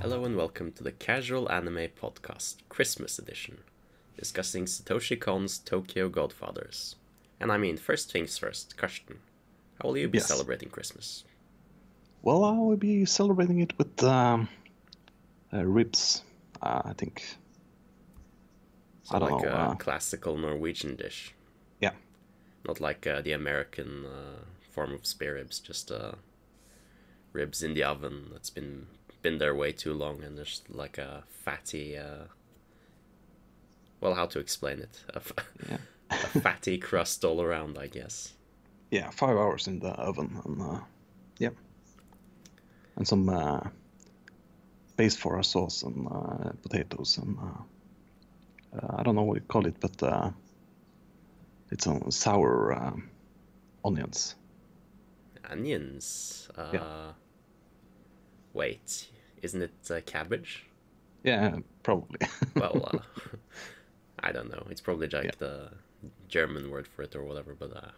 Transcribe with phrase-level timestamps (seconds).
[0.00, 3.58] Hello and welcome to the Casual Anime Podcast, Christmas edition,
[4.16, 6.96] discussing Satoshi Kon's Tokyo Godfathers.
[7.38, 9.18] And I mean, first things first, Karsten,
[9.80, 10.28] how will you be Yes.
[10.28, 11.24] celebrating Christmas?
[12.22, 14.48] Well, I will be celebrating it with um,
[15.52, 16.22] uh, ribs,
[16.62, 17.36] uh, I think.
[19.04, 21.34] So I don't like know, a uh, classical Norwegian dish,
[21.80, 21.92] Yeah.
[22.66, 26.12] not like uh, the American uh, form of spare ribs, just uh,
[27.32, 28.86] ribs in the oven that's been
[29.22, 31.96] been there way too long and there's like a fatty.
[31.96, 32.24] Uh,
[34.00, 35.04] well, how to explain it?
[35.14, 35.20] A,
[35.68, 35.78] Yeah.
[36.10, 38.32] a fatty crust all around, I guess.
[38.90, 40.80] Yeah, five hours in the oven, and uh,
[41.38, 41.50] yeah,
[42.96, 43.60] and some uh,
[44.96, 49.42] base for a sauce and uh, potatoes and uh, uh, I don't know what you
[49.42, 50.30] call it, but uh,
[51.70, 53.10] it's on sour um
[53.84, 54.34] onions.
[55.48, 56.48] Onions.
[56.56, 57.12] Uh, Yeah.
[58.52, 59.08] Wait,
[59.42, 60.66] isn't it uh, cabbage?
[61.22, 62.18] Yeah, probably.
[62.56, 63.36] Well, uh,
[64.20, 64.66] I don't know.
[64.70, 65.30] It's probably like Yeah.
[65.38, 65.70] the
[66.28, 67.90] German word for it or whatever, but uh,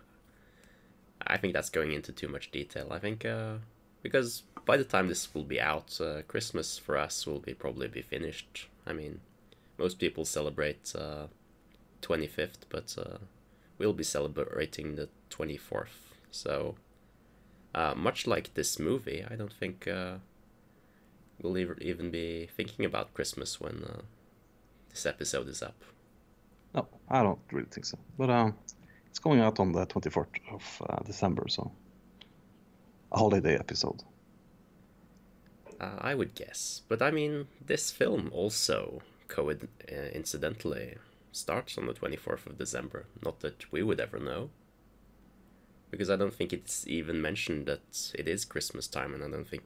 [1.27, 2.89] I think that's going into too much detail.
[2.91, 3.55] I think uh,
[4.03, 7.89] because by the time this will be out, uh, Christmas for us will be probably
[7.89, 8.69] be finished.
[8.87, 9.21] I mean,
[9.79, 11.27] most people celebrate uh,
[12.03, 13.19] 25th, but uh,
[13.79, 15.89] we'll be celebrating the 24th.
[16.31, 16.77] So,
[17.75, 20.17] uh, much like this movie, I don't think uh,
[21.41, 24.03] we'll even be thinking about Christmas when uh,
[24.91, 25.77] this episode is up.
[26.75, 27.99] no, I don't really think so.
[28.19, 28.55] But um,
[29.07, 31.71] it's going out on the 24th of uh, December, so
[33.13, 34.03] a holiday episode.
[35.81, 40.97] Uh, I would guess, but I mean, this film also coincidentally
[41.33, 43.07] starts on the 24th of December.
[43.25, 44.51] Not that we would ever know.
[45.91, 49.47] Because I don't think it's even mentioned that it is Christmas time, and I don't
[49.47, 49.65] think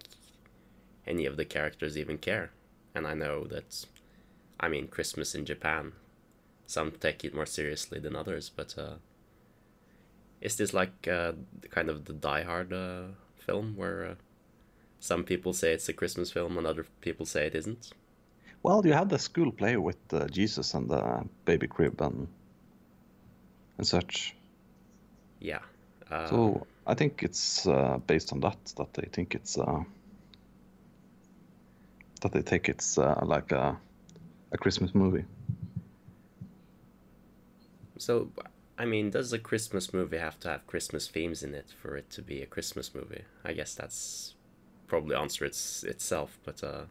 [1.07, 2.51] any of the characters even care.
[2.95, 3.87] And I know that,
[4.59, 5.93] I mean, Christmas in Japan,
[6.67, 8.95] some take it more seriously than others, but uh,
[10.41, 11.33] is this like uh,
[11.71, 13.03] kind of the Die Hard uh,
[13.37, 14.15] film where uh,
[15.01, 17.93] some people say it's a Christmas film and other people say it isn't?
[18.63, 22.27] Well, you have the school play with uh, Jesus and the baby crib and
[23.79, 24.35] and such.
[25.41, 25.61] Yeah.
[26.11, 29.85] Uh, So I think it's uh, based on that that they think it's uh,
[32.29, 33.79] that they take it's uh, like a
[34.53, 35.25] a Christmas movie.
[37.99, 38.31] So,
[38.79, 42.11] I mean, does a Christmas movie have to have Christmas themes in it for it
[42.11, 43.25] to be a Christmas movie?
[43.45, 44.35] I guess that's
[44.87, 46.85] probably answer it's itself, but uh,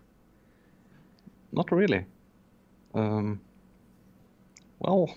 [1.51, 2.06] Not really.
[2.94, 3.41] Um,
[4.79, 5.16] well,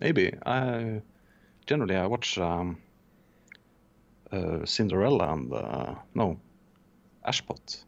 [0.00, 0.34] maybe.
[0.46, 1.02] I
[1.66, 2.78] generally I watch um,
[4.32, 6.38] uh, Cinderella and uh, no,
[7.26, 7.84] Ashpot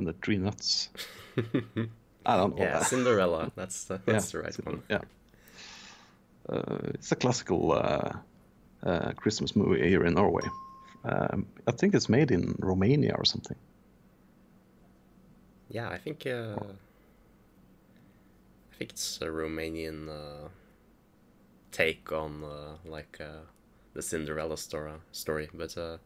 [0.00, 0.88] and the Three Nuts.
[2.26, 2.64] I don't know.
[2.64, 3.52] yeah, Cinderella.
[3.54, 4.82] That's the, Yeah, that's the right Cinder- one.
[4.88, 5.00] Yeah.
[6.48, 8.12] Uh, it's a classical uh,
[8.82, 10.42] uh, Christmas movie here in Norway.
[11.04, 13.56] Um, I think it's made in Romania or something.
[15.70, 16.56] Yeah, I think uh,
[18.72, 20.48] I think it's a Romanian uh,
[21.72, 23.44] take on uh, like uh,
[23.94, 24.92] the Cinderella story.
[25.12, 25.98] Story, but uh,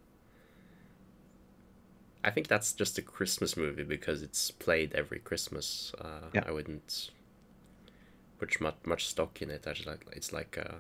[2.25, 5.93] I think that's just a Christmas movie because it's played every Christmas.
[6.01, 6.45] Uh, Yeah.
[6.47, 7.11] I wouldn't
[8.39, 9.67] put much much stock in it.
[9.67, 10.77] I just like it's like uh,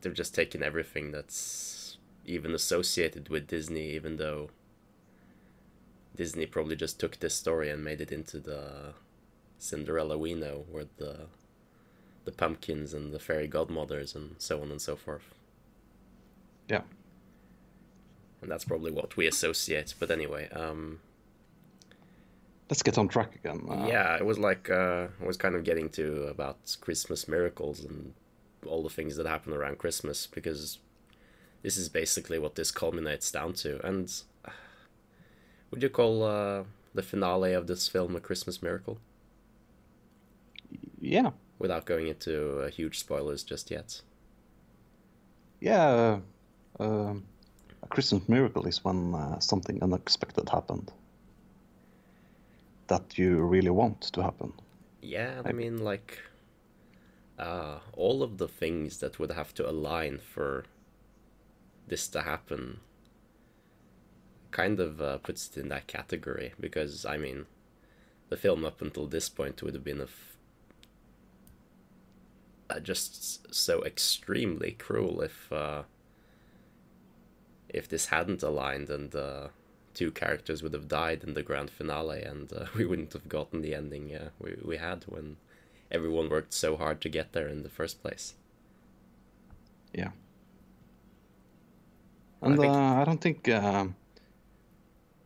[0.00, 4.50] they've just taken everything that's even associated with Disney, even though
[6.14, 8.92] Disney probably just took this story and made it into the
[9.58, 11.26] Cinderella we know, where the
[12.24, 15.34] the pumpkins and the fairy godmothers and so on and so forth.
[16.68, 16.82] Yeah.
[18.40, 19.94] And that's probably what we associate.
[19.98, 21.00] But anyway, um,
[22.70, 23.66] Let's get on track again.
[23.68, 27.82] Uh, yeah, it was like uh, I was kind of getting to about Christmas miracles
[27.82, 28.12] and
[28.66, 30.78] all the things that happen around Christmas because
[31.62, 33.84] this is basically what this culminates down to.
[33.86, 34.12] And
[34.44, 34.50] uh,
[35.70, 36.64] would you call uh,
[36.94, 38.98] the finale of this film a Christmas miracle?
[41.00, 41.30] Yeah.
[41.58, 44.02] without going into uh, huge spoilers just yet.
[45.60, 46.18] Yeah.
[46.78, 47.24] Uh, um,
[47.90, 50.92] Christmas miracle is when uh, something unexpected happened
[52.88, 54.52] that you really want to happen.
[55.00, 55.58] Yeah, I Maybe.
[55.58, 56.18] mean, like,
[57.38, 60.64] uh, all of the things that would have to align for
[61.86, 62.80] this to happen
[64.50, 67.46] kind of uh, puts it in that category because, I mean,
[68.28, 70.36] the film up until this point would have been a f-
[72.70, 75.82] uh, just so extremely cruel if uh,
[77.68, 79.48] if this hadn't aligned and uh,
[79.94, 83.62] two characters would have died in the grand finale, and uh, we wouldn't have gotten
[83.62, 85.36] the ending uh, we we had when
[85.90, 88.34] everyone worked so hard to get there in the first place.
[89.92, 90.10] Yeah.
[92.40, 93.94] Well, I And think- uh, I don't think um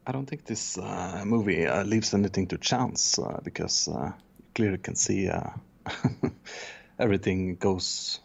[0.07, 4.45] I don't think this uh, movie uh, leaves anything to chance uh, because uh, you
[4.55, 5.51] clearly can see uh,
[6.99, 8.21] everything goes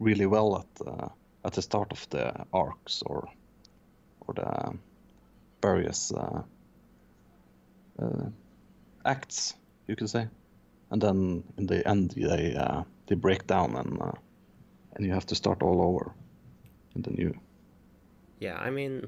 [0.00, 1.08] really well at uh,
[1.44, 3.28] at the start of the arcs or
[4.26, 4.78] or the
[5.62, 6.12] various
[9.04, 9.54] acts
[9.86, 10.28] you could say,
[10.90, 14.12] and then in the end they uh, they break down and uh,
[14.94, 16.12] and you have to start all over
[16.94, 17.34] in the new.
[18.38, 19.06] Yeah, I mean,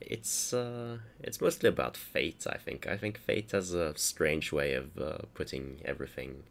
[0.00, 2.46] it's uh, it's mostly about fate.
[2.50, 2.86] I think.
[2.86, 6.44] I think fate has a strange way of uh, putting everything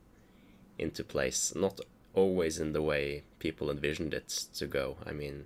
[0.77, 1.53] into place.
[1.55, 1.79] Not
[2.13, 4.97] always in the way people envisioned it to go.
[5.05, 5.45] I mean,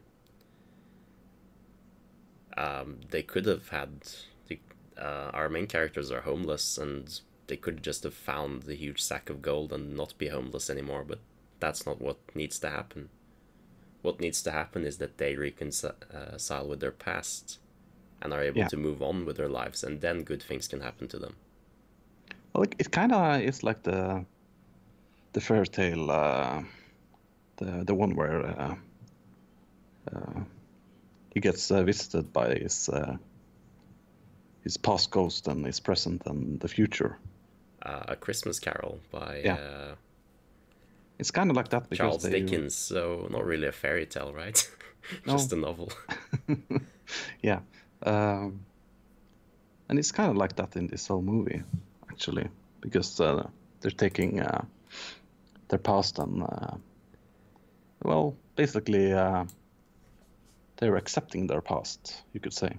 [2.58, 3.90] um, they could have had
[4.48, 4.60] the,
[4.98, 9.30] uh, our main characters are homeless, and they could just have found the huge sack
[9.30, 11.06] of gold and not be homeless anymore.
[11.08, 11.20] But
[11.60, 13.10] that's not what needs to happen
[14.02, 17.60] what needs to happen is that they reconcile with their past
[18.22, 18.68] and are able Yeah.
[18.68, 21.36] to move on with their lives and then good things can happen to them
[22.54, 24.26] Well, it, it kind of is like the
[25.34, 26.64] the fairy tale, uh,
[27.58, 28.76] the the one where uh,
[30.12, 30.40] uh,
[31.38, 33.16] he gets uh, visited by his uh,
[34.64, 37.16] his past ghost and his present and the future.
[37.86, 39.58] uh, a christmas carol by Yeah.
[39.60, 39.96] uh,
[41.20, 44.34] It's kind of like that because charles they, dickens so not really a fairy tale
[44.34, 44.70] right
[45.28, 45.90] just a novel
[47.44, 47.60] yeah,
[48.06, 48.60] um,
[49.90, 51.62] and it's kind of like that in this whole movie,
[52.12, 52.48] actually,
[52.82, 53.48] because uh,
[53.80, 54.62] they're taking uh,
[55.70, 56.76] their past and, uh,
[58.04, 59.46] well, basically, uh,
[60.78, 62.72] they're accepting their past, you could say.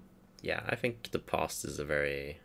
[0.43, 2.39] yeah i think the past is a very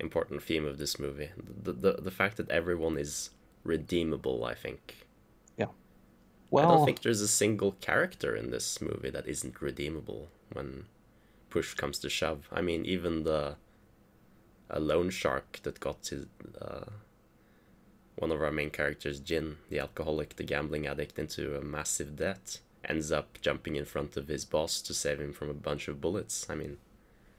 [0.00, 1.30] important theme of this movie
[1.66, 3.30] the, the, the fact that everyone is
[3.64, 5.06] redeemable i think
[5.56, 5.66] Yeah.
[6.50, 10.86] Well, I don't think there's a single character in this movie that isn't redeemable when
[11.50, 12.48] push comes to shove.
[12.58, 13.56] I mean, even the
[14.68, 16.26] a loan shark that got his
[16.60, 16.86] uh,
[18.16, 22.60] one of our main characters, Jin, the alcoholic, the gambling addict, into a massive debt,
[22.84, 26.00] ends up jumping in front of his boss to save him from a bunch of
[26.00, 26.48] bullets.
[26.48, 26.78] I mean,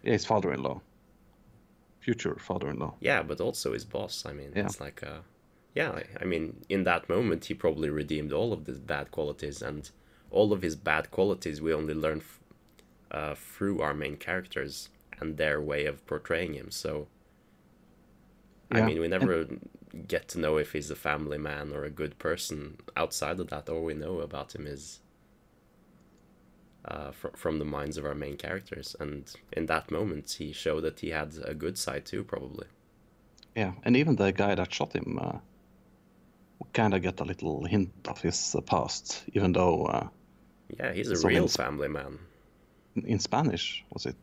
[0.04, 0.82] yeah, his father-in-law,
[2.00, 2.96] future father-in-law.
[3.00, 4.26] yeah, but also his boss.
[4.26, 4.66] I mean, Yeah.
[4.66, 5.22] it's like, uh,
[5.76, 9.90] yeah, I- mean, in that moment, he probably redeemed all of his bad qualities, and
[10.30, 12.40] all of his bad qualities we only learn f-
[13.12, 14.90] uh, through our main characters
[15.20, 16.72] and their way of portraying him.
[16.72, 17.08] So,
[18.72, 19.48] I mean, we and- never
[20.08, 22.78] get to know if he's a family man or a good person.
[22.96, 25.02] Outside of that, all we know about him is
[26.86, 28.96] uh, fr- from the minds of our main characters.
[29.00, 32.68] And in that moment, he showed that he had a good side too, probably.
[33.56, 35.40] Yeah, and even the guy that shot him, uh,
[36.74, 40.08] kind of get a little hint of his uh, past, even though uh,
[40.80, 42.20] Yeah, he's a So real family man.
[42.96, 44.16] in- Spanish was it?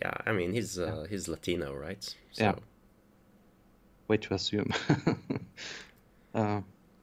[0.00, 2.02] Yeah, I mean he's uh, he's Latino, right?
[2.32, 2.54] So, Yeah.
[4.08, 4.70] Way to assume.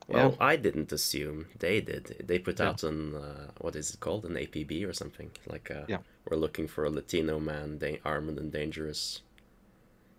[0.09, 0.45] Well, yeah.
[0.45, 2.23] I didn't assume they did.
[2.27, 2.69] They put Yeah.
[2.69, 5.69] out an uh, what is it called, an APB or something like.
[5.71, 5.99] Uh, Yeah.
[6.25, 9.21] We're looking for a Latino man, da- armed and dangerous,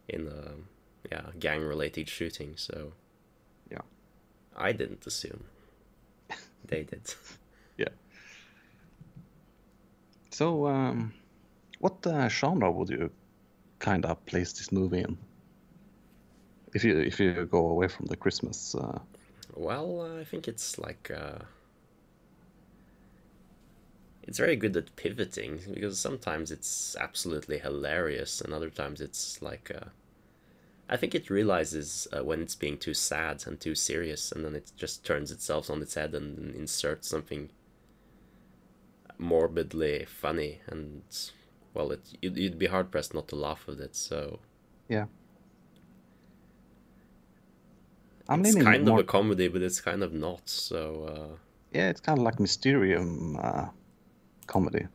[0.09, 0.55] in a
[1.13, 2.57] yeah gang-related shooting.
[2.57, 2.93] So.
[3.71, 3.83] Yeah.
[4.57, 5.45] I didn't assume.
[6.67, 7.15] they did.
[7.79, 7.95] Yeah.
[10.31, 11.13] So, um,
[11.81, 13.11] what uh, genre would you
[13.79, 15.17] kind of place this movie in?
[16.75, 18.99] If you if you go away from the Christmas, uh,
[19.55, 21.41] Well, I think it's like uh,
[24.23, 29.71] it's very good at pivoting because sometimes it's absolutely hilarious, and other times it's like
[29.75, 29.89] uh,
[30.89, 34.55] I think it realizes uh, when it's being too sad and too serious, and then
[34.55, 37.51] it just turns itself on its head and inserts something
[39.19, 41.03] morbidly funny, and
[41.75, 43.95] well, it you'd, you'd be hard pressed not to laugh at it.
[43.97, 44.41] So
[44.89, 45.07] yeah.
[48.31, 49.01] I'm it's leaning kind more.
[49.01, 50.49] of a comedy, but it's kind of not.
[50.49, 51.05] So.
[51.05, 51.37] Uh,
[51.73, 53.67] Yeah, it's kind of like Mysterium uh,
[54.47, 54.87] comedy.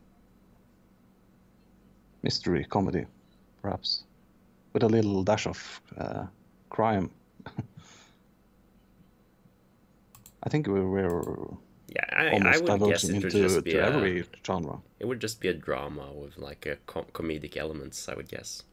[2.23, 3.05] Mystery comedy,
[3.61, 4.03] perhaps.
[4.73, 6.25] With a little dash of uh,
[6.69, 7.11] crime.
[10.43, 11.47] I think we were
[11.87, 14.79] Yeah, I, I almost would guess it would into just be to a, every genre.
[14.99, 18.07] it would just be a drama with like a com- comedic elements.
[18.09, 18.63] I would guess.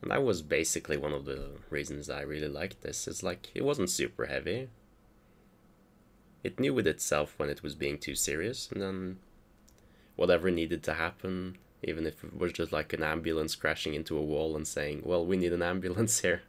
[0.00, 3.08] And that was basically one of the reasons I really liked this.
[3.08, 4.68] It's like it wasn't super heavy.
[6.44, 9.18] It knew with itself when it was being too serious, and then
[10.14, 14.22] whatever needed to happen, even if it was just like an ambulance crashing into a
[14.22, 16.42] wall and saying, "Well, we need an ambulance here."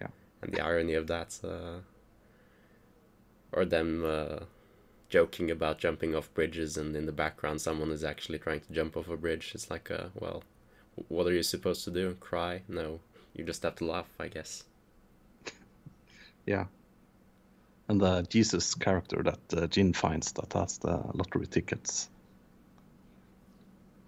[0.00, 0.08] Yeah.
[0.42, 1.80] And the irony of that, uh,
[3.52, 4.40] or them uh,
[5.08, 8.96] joking about jumping off bridges, and in the background, someone is actually trying to jump
[8.96, 9.52] off a bridge.
[9.54, 10.42] It's like, uh, well,
[11.08, 12.14] what are you supposed to do?
[12.20, 12.62] Cry?
[12.68, 13.00] No,
[13.34, 14.64] you just have to laugh, I guess.
[16.46, 16.64] Yeah.
[17.88, 22.08] And the Jesus character that uh, Jin finds that has the lottery tickets.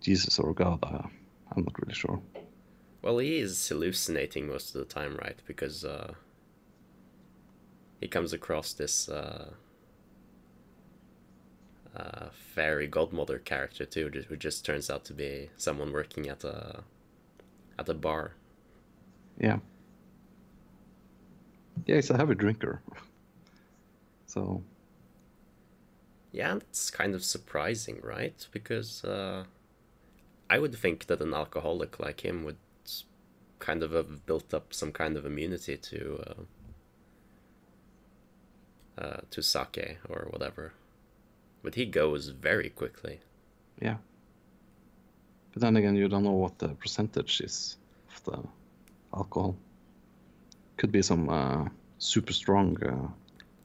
[0.01, 1.03] Jesus or God, uh,
[1.55, 2.21] I'm not really sure.
[3.03, 5.39] Well, he is hallucinating most of the time, right?
[5.47, 6.15] Because uh,
[8.01, 9.51] he comes across this uh,
[11.97, 16.85] uh, fairy godmother character too, who just turns out to be someone working at a
[17.79, 18.33] at a bar.
[19.39, 19.59] Yeah.
[21.87, 22.83] Yeah, he's a heavy drinker.
[24.27, 24.63] so.
[26.33, 28.47] Yeah, it's kind of surprising, right?
[28.53, 29.45] Because uh,
[30.49, 32.59] I would think that an alcoholic like him would
[33.59, 36.25] kind of have built up some kind of immunity to
[38.99, 40.73] uh, uh, to sake or whatever.
[41.63, 43.21] But he goes very quickly.
[43.81, 43.97] Yeah.
[45.53, 47.77] But then again, you don't know what the percentage is
[48.09, 48.39] of the
[49.15, 49.57] alcohol.
[50.77, 53.09] Could be some uh, super strong uh,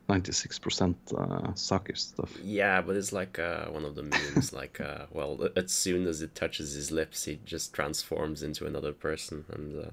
[0.09, 2.37] 96% uh, sake stuff.
[2.43, 4.53] Yeah, but it's like uh, one of the memes.
[4.61, 8.93] like, uh, well, as soon as it touches his lips, he just transforms into another
[8.93, 9.89] person, and uh,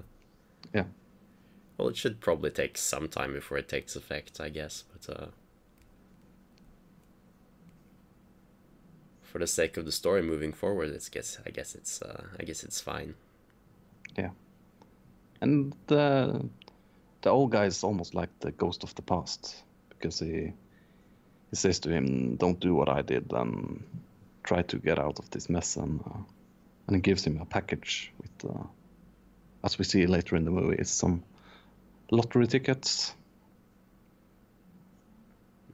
[0.73, 0.85] yeah.
[1.77, 4.83] Well, it should probably take some time before it takes effect, I guess.
[4.93, 5.31] But
[9.33, 12.43] for the sake of the story moving forward, it's guess I guess it's uh, I
[12.43, 13.15] guess it's fine.
[14.15, 14.29] Yeah.
[15.41, 16.47] And the
[17.21, 19.55] the old guy is almost like the ghost of the past
[19.89, 20.53] because he
[21.49, 23.83] he says to him, "Don't do what I did and
[24.43, 26.21] try to get out of this mess," and uh,
[26.85, 28.67] and he gives him a package with, uh,
[29.63, 31.23] as we see later in the movie, it's some
[32.11, 33.15] lottery tickets.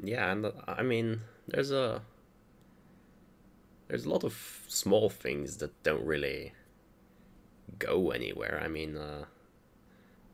[0.02, 2.02] Yeah, and uh, I mean, there's a
[3.90, 6.54] there's a lot of small things that don't really
[7.80, 8.62] go anywhere.
[8.64, 9.26] I mean, uh,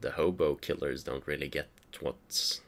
[0.02, 1.70] the hobo killers don't really get
[2.02, 2.60] what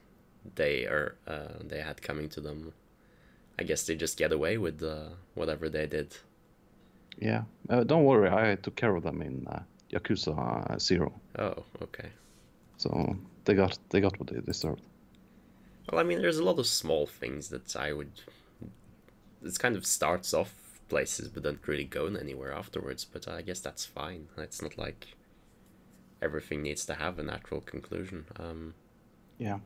[0.55, 2.73] they are uh, they had coming to them.
[3.59, 6.15] I guess they just get away with uh, whatever they did.
[7.19, 9.59] Yeah, uh, don't worry, I took care of them in uh,
[9.91, 11.11] Yakuza Zero.
[11.37, 12.09] Oh, okay.
[12.77, 14.83] So they got they got what they deserved.
[15.91, 18.11] Well, I mean, there's a lot of small things that I would.
[19.43, 23.05] It kind of starts off places, but don't really go anywhere afterwards.
[23.05, 24.27] But I guess that's fine.
[24.37, 25.07] It's not like
[26.21, 28.25] everything needs to have a natural conclusion.
[28.39, 28.73] Um,
[29.37, 29.59] yeah.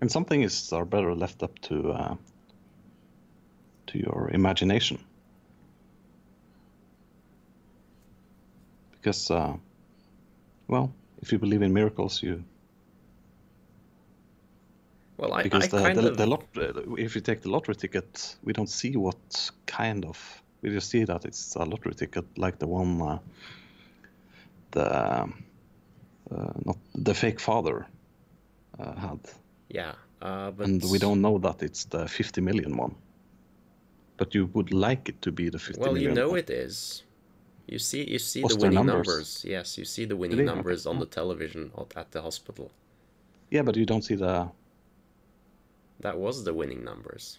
[0.00, 2.14] And some things are better left up to uh,
[3.88, 4.98] to your imagination.
[8.92, 9.56] Because, uh,
[10.68, 12.44] well, if you believe in miracles, you.
[15.22, 16.44] Well, I, because I the, the, of the lot,
[16.98, 20.18] if you take the lottery ticket, we don't see what kind of.
[20.62, 23.18] We just see that it's a lottery ticket, like the one uh,
[24.72, 25.26] the uh,
[26.64, 27.86] not the fake father
[28.80, 29.20] uh, had,
[29.68, 32.96] yeah, uh, but and we don't know that it's the 50 million one.
[34.16, 36.38] But you would like it to be the 50 well, you know one.
[36.38, 37.04] it is.
[37.68, 39.06] You see, you see What's the winning numbers?
[39.06, 39.44] numbers?
[39.46, 42.72] Yes, you see the winning numbers on the television at the hospital.
[43.50, 44.50] Yeah, but you don't see the.
[46.02, 47.38] That was the winning numbers.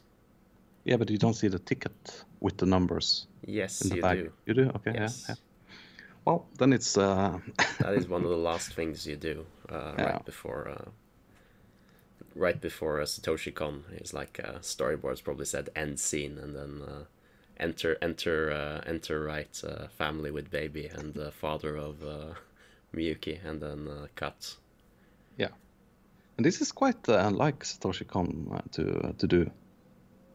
[0.86, 4.18] Yeah, but you don't see the ticket with the numbers Yes, in the you back.
[4.18, 4.32] do.
[4.46, 4.72] You do?
[4.76, 4.92] Okay.
[4.96, 5.26] Yes.
[5.28, 5.42] Yeah, yeah.
[6.26, 6.98] Well, then it's.
[6.98, 7.40] Uh,
[7.80, 10.06] that is one of the last things you do uh, Yeah.
[10.06, 10.90] right before uh,
[12.36, 16.82] right before uh, Satoshi Kon is like uh, storyboards probably said end scene and then
[16.88, 17.04] uh,
[17.58, 22.34] enter enter uh, enter right uh, family with baby and the father of uh,
[22.96, 24.56] Miyuki and then uh, cut
[25.38, 25.50] yeah.
[26.38, 29.52] And this is quite uh, like Satoshi Kon uh, to uh, to do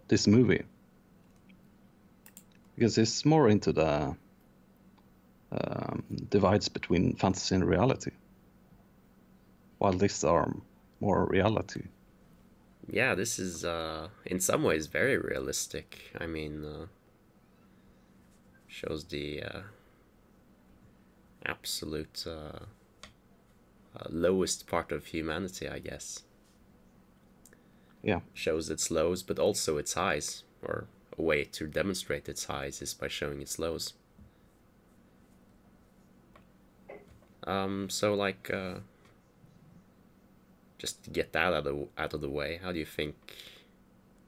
[0.08, 0.64] this movie.
[2.74, 4.16] Because it's more into the
[5.50, 8.12] um, divides between fantasy and reality,
[9.78, 10.54] while these are
[11.00, 11.82] more reality.
[12.90, 15.98] yeah this is uh, in some ways very realistic.
[16.20, 16.86] I mean uh,
[18.66, 19.60] shows the uh,
[21.44, 22.60] absolute uh,
[24.08, 26.22] lowest part of humanity I guess
[28.02, 30.86] Yeah, shows its lows but also its highs or
[31.18, 33.92] a way to demonstrate its highs is by showing its lows
[37.46, 38.74] um so like uh
[40.78, 43.16] just to get that out of out of the way how do you think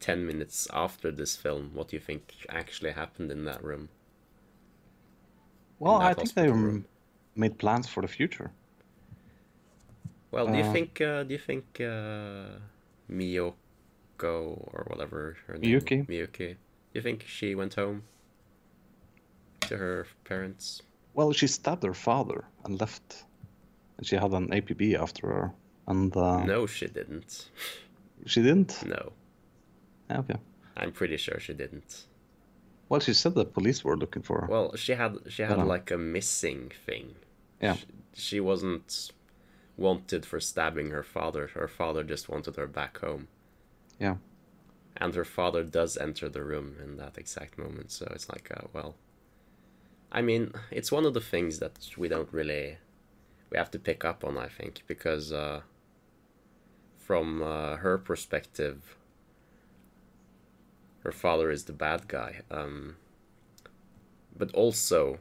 [0.00, 3.91] 10 minutes after this film, what do you think actually happened in that room?
[5.81, 6.87] Well, that I think they room.
[7.35, 8.53] made plans for the future.
[10.33, 12.59] Well, do you Uh, think uh, do you think uh,
[13.11, 13.53] Miyoko
[14.73, 16.07] or whatever her name Miyuki.
[16.07, 18.03] Miyuki, do you think she went home
[19.69, 20.83] to her parents?
[21.15, 23.25] Well, she stabbed her father and left,
[23.99, 25.53] and she had an APB after her,
[25.87, 27.51] and uh, No, she didn't.
[28.27, 28.85] she didn't.
[28.87, 29.13] No,
[30.11, 30.37] Okay.
[30.77, 32.07] I'm pretty sure she didn't.
[32.89, 34.47] Well, she said the police were looking for her.
[34.49, 37.15] Well, she had she had like a missing thing.
[37.63, 37.75] Yeah.
[37.75, 39.11] She, she wasn't
[39.81, 41.49] wanted for stabbing her father.
[41.55, 43.29] Her father just wanted her back home.
[43.99, 44.17] Yeah.
[44.97, 47.91] And her father does enter the room in that exact moment.
[47.91, 48.95] So it's like, uh, well,
[50.13, 52.79] I mean, it's one of the things that we don't really
[53.51, 54.39] we have to pick up on.
[54.39, 55.63] I think because uh,
[56.99, 58.97] from uh, her perspective,
[61.05, 62.43] her father is the bad guy.
[62.51, 62.97] Um,
[64.37, 65.19] but also,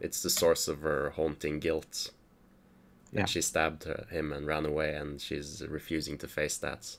[0.00, 2.10] it's the source of her haunting guilt.
[3.12, 3.20] Yeah.
[3.20, 6.96] And she stabbed her, him and ran away, and she's refusing to face that.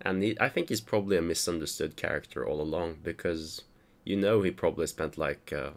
[0.00, 3.62] And he, I think he's probably a misunderstood character all along because
[4.04, 5.70] you know he probably spent like uh,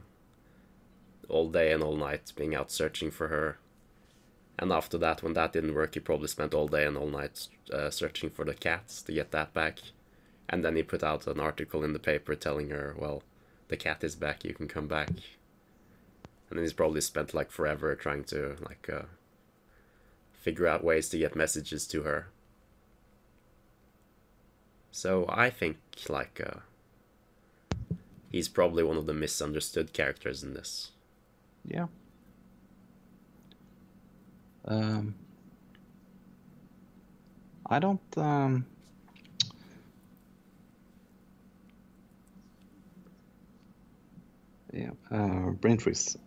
[1.30, 3.58] all day and all night being out searching for her.
[4.58, 7.48] And after that, when that didn't work, he probably spent all day and all night
[7.74, 9.80] uh, searching for the cat to get that back.
[10.48, 13.24] And then he put out an article in the paper telling her, well,
[13.68, 15.10] the cat is back, you can come back.
[16.50, 19.04] And then he's probably spent like forever trying to like uh,
[20.34, 22.28] figure out ways to get messages to her.
[24.92, 26.60] So I think like uh,
[28.32, 30.92] he's probably one of the misunderstood characters in this.
[31.66, 31.88] Yeah.
[34.66, 35.16] Um,
[37.70, 38.18] I don't.
[38.18, 38.66] Um,
[44.72, 46.18] yeah, uh, brain freeze.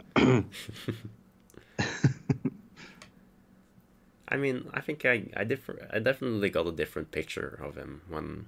[4.31, 8.03] I mean, I think I I differ I definitely got a different picture of him
[8.09, 8.47] when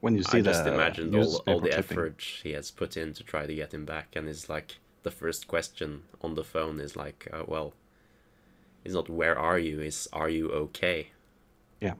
[0.00, 3.12] when you see I the just imagined all, all the effort he has put in
[3.14, 6.80] to try to get him back, and it's like the first question on the phone
[6.80, 7.74] is like, uh, well,
[8.84, 11.10] it's not where are you, it's are you okay?
[11.80, 11.94] Yeah.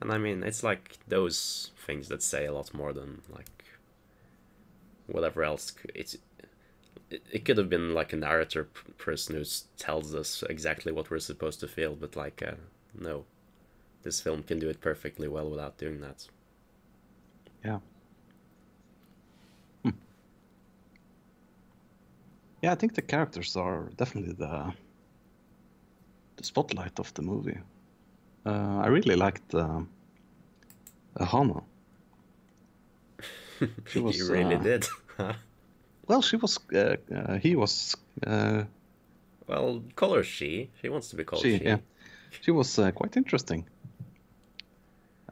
[0.00, 3.46] And I mean, it's like those things that say a lot more than like
[5.06, 5.72] whatever else.
[5.94, 6.16] It's
[7.10, 8.64] it, could have been like a narrator
[8.98, 9.44] person who
[9.78, 12.54] tells us exactly what we're supposed to feel, but like uh,
[12.98, 13.24] no,
[14.02, 16.26] this film can do it perfectly well without doing that.
[17.64, 17.78] Yeah.
[19.82, 19.90] Hmm.
[22.62, 24.72] Yeah, I think the characters are definitely the
[26.36, 27.58] the spotlight of the movie.
[28.44, 29.80] Uh, I really liked uh,
[31.18, 31.62] Hana.
[33.86, 34.86] She was, you really uh, did.
[36.06, 36.58] Well, she was.
[36.72, 37.96] Uh, uh, he was.
[38.26, 38.64] Uh,
[39.46, 40.70] well, call her she.
[40.80, 41.58] She wants to be called she.
[41.58, 41.64] she.
[41.64, 41.78] Yeah.
[42.40, 43.66] She was uh, quite interesting.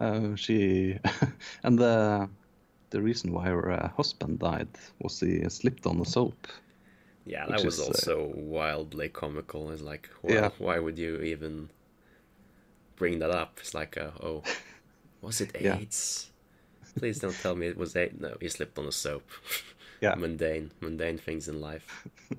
[0.01, 0.99] Uh, she
[1.63, 2.29] and the
[2.91, 4.69] the reason why her uh, husband died
[5.01, 6.47] was he slipped on the soap.
[7.25, 9.71] Yeah, that was is, also wildly comical.
[9.71, 10.51] It's like, well, Yeah.
[10.59, 11.71] why would you even
[12.97, 13.59] bring that up?
[13.61, 14.43] It's like, uh, oh,
[15.21, 15.79] was it Yeah.
[16.97, 18.21] Please don't tell me it was AIDS.
[18.21, 19.29] No, he slipped on a soap.
[20.01, 20.15] Yeah.
[20.19, 22.07] mundane, mundane things in life.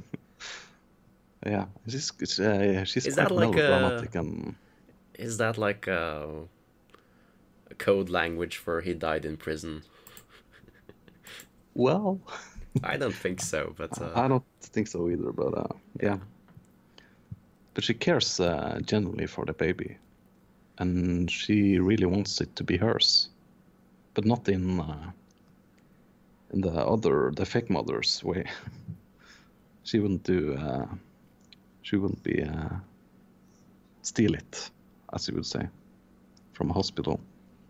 [1.45, 4.55] Yeah, she's it's, uh, yeah, she's Is quite that like a- melodramatic and
[5.19, 6.29] Is that like a,
[7.69, 9.83] a code language for he died in prison?
[11.73, 12.19] well,
[12.83, 15.33] I don't think so, but uh, I don't think so either.
[15.33, 15.67] But uh,
[16.01, 16.17] yeah,
[17.73, 19.97] but she cares uh, genuinely for the baby,
[20.77, 23.27] and she really wants it to be hers,
[24.13, 25.11] but not in uh,
[26.51, 28.45] in the other the fake mother's way.
[29.83, 30.55] she wouldn't do.
[30.55, 30.85] Uh,
[31.81, 32.69] she wouldn't be uh,
[34.01, 34.69] steal it,
[35.13, 35.67] as you would say,
[36.53, 37.19] from a hospital.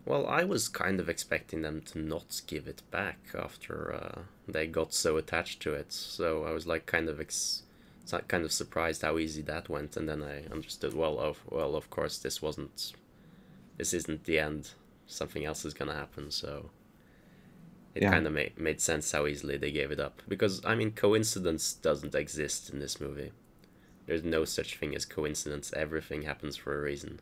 [0.05, 4.67] Well, I was kind of expecting them to not give it back after uh, they
[4.67, 5.93] got so attached to it.
[5.93, 7.63] So I was like kind of ex-
[8.27, 10.93] kind of surprised how easy that went, and then I understood.
[10.93, 12.93] Well, of well, of course, this wasn't,
[13.77, 14.71] this isn't the end.
[15.07, 16.31] Something else is gonna happen.
[16.31, 16.71] So
[17.95, 18.11] it Yeah.
[18.11, 20.21] kind of made made sense how easily they gave it up.
[20.27, 23.31] Because I mean, coincidence doesn't exist in this movie.
[24.05, 25.71] There's no such thing as coincidence.
[25.73, 27.19] Everything happens for a reason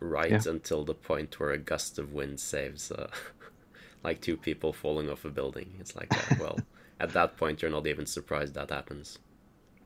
[0.00, 0.50] right Yeah.
[0.50, 3.10] until the point where a gust of wind saves uh,
[4.04, 5.74] like two people falling off a building.
[5.80, 6.58] It's like, uh, well,
[7.00, 9.18] at that point, you're not even surprised that happens.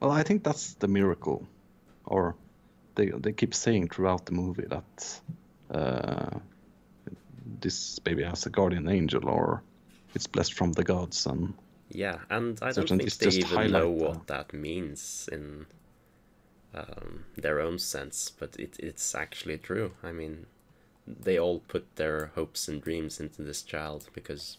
[0.00, 1.46] Well, I think that's the miracle,
[2.05, 2.35] or
[2.94, 5.20] they they keep saying throughout the movie that
[5.70, 6.38] uh,
[7.61, 9.62] this baby has a guardian angel or
[10.14, 11.55] it's blessed from the gods and
[11.90, 15.66] Yeah, and I don't think they even know what that means in
[16.74, 19.92] um, their own sense, but it, it's actually true.
[20.02, 20.46] I mean,
[21.07, 24.59] they all put their hopes and dreams into this child because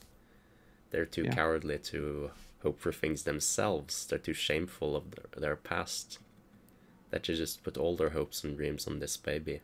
[0.92, 1.36] they're too Yeah.
[1.36, 2.32] cowardly to
[2.64, 4.06] hope for things themselves.
[4.06, 6.20] They're too shameful of their, their past
[7.14, 9.62] that you just put all their hopes and dreams on this baby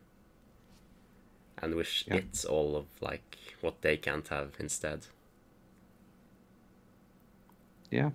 [1.58, 2.18] and wish Yeah.
[2.18, 5.00] it's all of like what they can't have instead.
[7.90, 8.10] yeah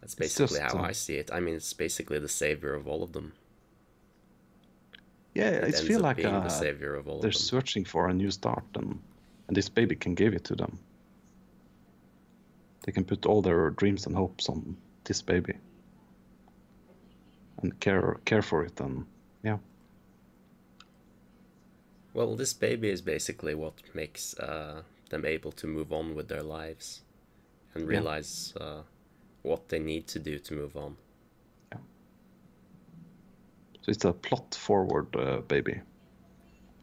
[0.00, 1.30] That's basically how uh, I see it.
[1.32, 3.32] I mean, it's basically the savior of all of them.
[5.34, 7.48] yeah It feel like being uh, the savior of all they're of them.
[7.52, 8.98] searching for a new start and
[9.48, 10.78] and this baby can give it to them
[12.84, 15.54] they can put all their dreams and hopes on this baby
[17.62, 19.04] and care care for it and
[19.42, 19.58] yeah.
[22.14, 26.42] Well, this baby is basically what makes uh, them able to move on with their
[26.42, 27.02] lives
[27.74, 27.88] and Yeah.
[27.88, 28.82] realize uh,
[29.42, 30.96] what they need to do to move on.
[33.82, 35.80] so it's a plot forward uh, baby.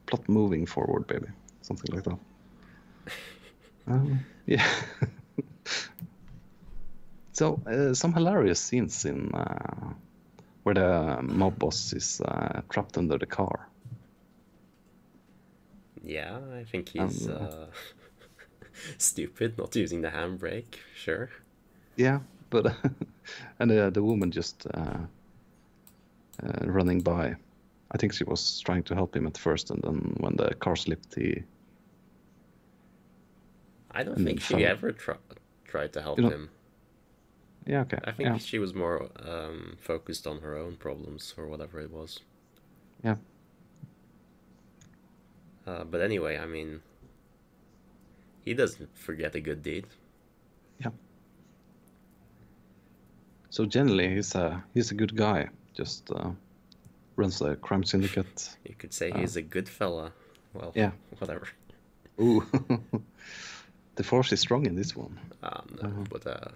[0.06, 1.28] Plot moving forward baby.
[1.62, 2.20] Something like that.
[3.88, 4.66] Um, yeah.
[7.34, 9.94] So uh, some hilarious scenes in uh,
[10.63, 13.67] where the mob boss is uh, trapped under the car
[16.06, 17.65] Yeah, I think he's Um, uh,
[18.97, 20.76] stupid not using the handbrake.
[20.95, 21.30] Sure.
[21.95, 22.65] Yeah, but
[23.60, 24.99] and uh, the woman just uh,
[26.43, 27.36] uh, running by.
[27.95, 30.76] I think she was trying to help him at first, and then when the car
[30.76, 31.43] slipped, he
[33.91, 34.65] I don't think she fell.
[34.65, 35.21] ever tr-
[35.65, 36.49] tried to help You know- him.
[37.65, 41.47] Yeah okay I think yeah she was more um, focused on her own problems or
[41.47, 42.19] whatever it was.
[43.04, 43.15] yeah
[45.65, 46.82] Uh, but anyway, I mean,
[48.45, 49.86] he doesn't forget a good deed.
[50.84, 50.91] Yeah.
[53.49, 55.47] So generally he's a he's a good guy.
[55.73, 56.32] Just uh,
[57.15, 58.58] runs a crime syndicate.
[58.69, 60.12] You could say Uh, he's a good fella.
[60.54, 60.91] Well, yeah.
[61.19, 61.47] whatever.
[62.19, 62.43] Ooh,
[63.95, 65.17] the force is strong in this one.
[65.41, 66.04] Um, no, Uh-huh.
[66.10, 66.52] but uh,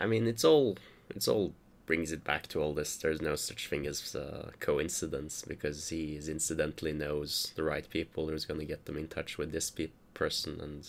[0.00, 0.78] I mean, it's all
[1.10, 1.52] it's all
[1.86, 2.96] brings it back to all this.
[2.96, 8.44] There's no such thing as uh, coincidence because he incidentally knows the right people who's
[8.60, 10.88] to get them in touch with this pe- person, and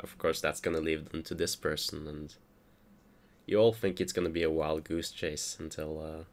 [0.00, 2.34] of course that's to lead them to this person, and
[3.46, 6.24] you all think it's to be a wild goose chase until uh,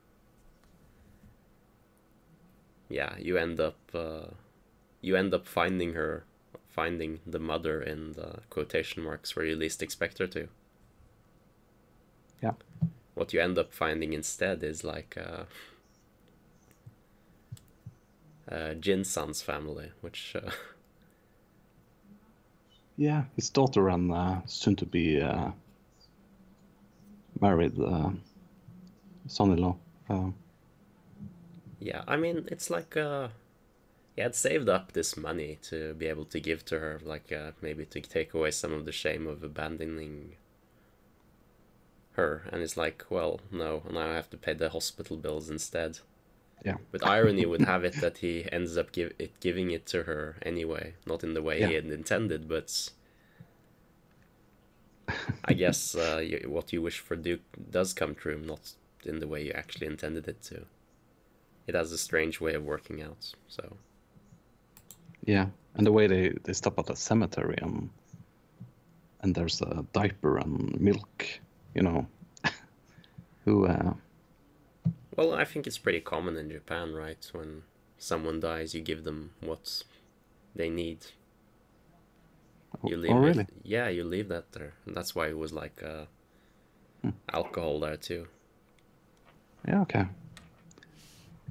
[2.89, 4.31] yeah, you end up uh,
[5.01, 6.25] you end up finding her
[6.67, 10.47] finding the mother in the quotation marks where you least expect her to.
[12.43, 12.51] Yeah.
[13.15, 15.43] What you end up finding instead is like uh,
[18.53, 20.51] uh, Jin-san's family, which uh,
[22.97, 25.51] Yeah, his daughter and uh, soon to be uh,
[27.39, 28.11] married uh,
[29.27, 29.77] son-in-law.
[30.09, 30.29] Uh,
[31.79, 33.29] yeah, I mean it's like uh,
[34.15, 37.51] he had saved up this money to be able to give to her, like uh,
[37.61, 40.35] maybe to take away some of the shame of abandoning
[42.15, 45.99] her, and it's like, well, no, now I have to pay the hospital bills instead.
[46.65, 50.03] yeah, But irony would have it that he ends up give it giving it to
[50.03, 52.89] her anyway, not in the way he had intended, but
[55.45, 58.73] I guess uh, you, what you wish for Duke does come true, not
[59.05, 60.65] in the way you actually intended it to.
[61.67, 63.33] It has a strange way of working out.
[63.47, 63.77] So
[65.25, 67.89] yeah, and the way they, they stop at a cemetery and
[69.21, 71.25] and there's a diaper and milk,
[71.73, 72.07] you know,
[73.45, 73.93] who uh,
[75.15, 77.23] well, I think it's pretty common in Japan, right?
[77.33, 77.63] When
[77.97, 79.83] someone dies, you give them what
[80.55, 81.05] they need.
[82.83, 84.73] You leave oh it- yeah, you leave that there.
[84.85, 86.05] And that's why it was like uh,
[87.01, 87.11] Hmm.
[87.31, 88.27] alcohol there too.
[89.67, 90.05] Yeah, okay.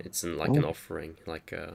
[0.01, 0.71] It's in, like an Oh.
[0.71, 1.17] offering.
[1.27, 1.73] Like uh,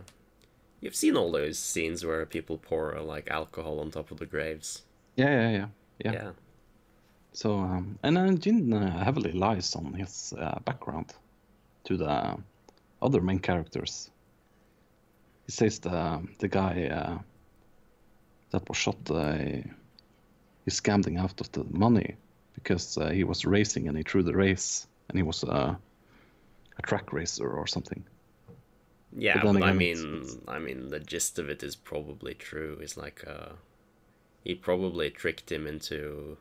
[0.82, 4.84] you've seen all those scenes where people pour like alcohol on top of the graves.
[5.16, 5.68] Yeah, yeah, yeah,
[6.04, 6.12] yeah.
[6.12, 6.32] Yeah,
[7.34, 11.14] So um, and uh, Jin uh, heavily lies on his uh, background
[11.86, 12.38] to the
[13.02, 14.10] other main characters.
[15.46, 17.20] He says the the guy uh,
[18.52, 19.34] that was shot, uh,
[20.66, 22.16] he scammed out of the money
[22.56, 25.76] because uh, he was racing and he threw the race and he was uh,
[26.78, 28.04] a track racer or something.
[29.16, 29.36] yeah.
[29.36, 32.80] But But, then I mean, it's- I mean, the gist of it is probably true.
[32.82, 33.54] It's like uh,
[34.44, 36.38] he probably tricked him into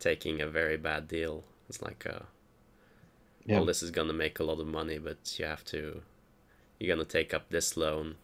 [0.00, 1.44] taking a very bad deal.
[1.68, 2.24] It's like uh,
[3.46, 3.56] Yeah.
[3.56, 6.02] well, this is gonna make a lot of money, but you have to,
[6.78, 8.16] you're gonna take up this loan,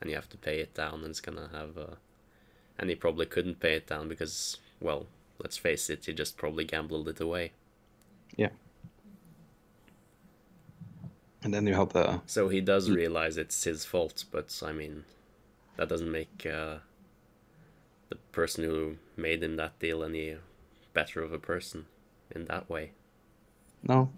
[0.00, 1.96] and you have to pay it down, and it's gonna have, uh,
[2.78, 5.06] and he probably couldn't pay it down because, well,
[5.38, 7.52] let's face it, he just probably gambled it away.
[8.36, 8.50] Yeah.
[11.42, 15.04] And then you have the So he does realize it's his fault, but I mean,
[15.76, 16.78] that doesn't make uh,
[18.08, 20.36] the person who made him that deal any
[20.94, 21.86] better of a person
[22.34, 22.92] in that way.
[23.86, 24.10] no,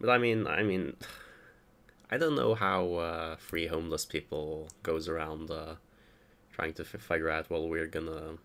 [0.00, 0.96] But I mean, I mean,
[2.10, 5.74] I don't know how uh, free homeless people goes around uh,
[6.52, 7.50] trying to f- figure out.
[7.50, 8.38] Well, we're gonna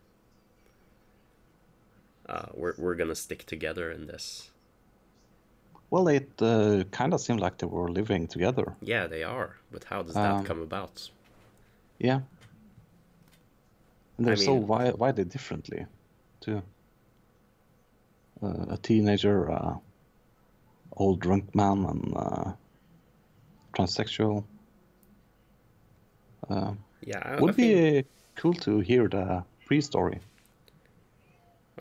[2.28, 4.52] uh, we're we're gonna stick together in this.
[5.90, 8.76] well, it uh, kind of seemed like they were living together.
[8.82, 9.56] Yeah, they are.
[9.72, 11.10] But how does that Um, come about?
[12.00, 12.22] Yeah.
[14.18, 15.86] And they're so mean- wi- widely differently,
[16.40, 16.62] too.
[18.42, 19.76] Uh, a teenager, uh,
[20.98, 22.52] old drunk man, and uh,
[23.74, 24.44] transsexual.
[26.50, 28.04] Uh, Yeah, I, I would think, be uh,
[28.36, 30.20] cool to hear the pre-story.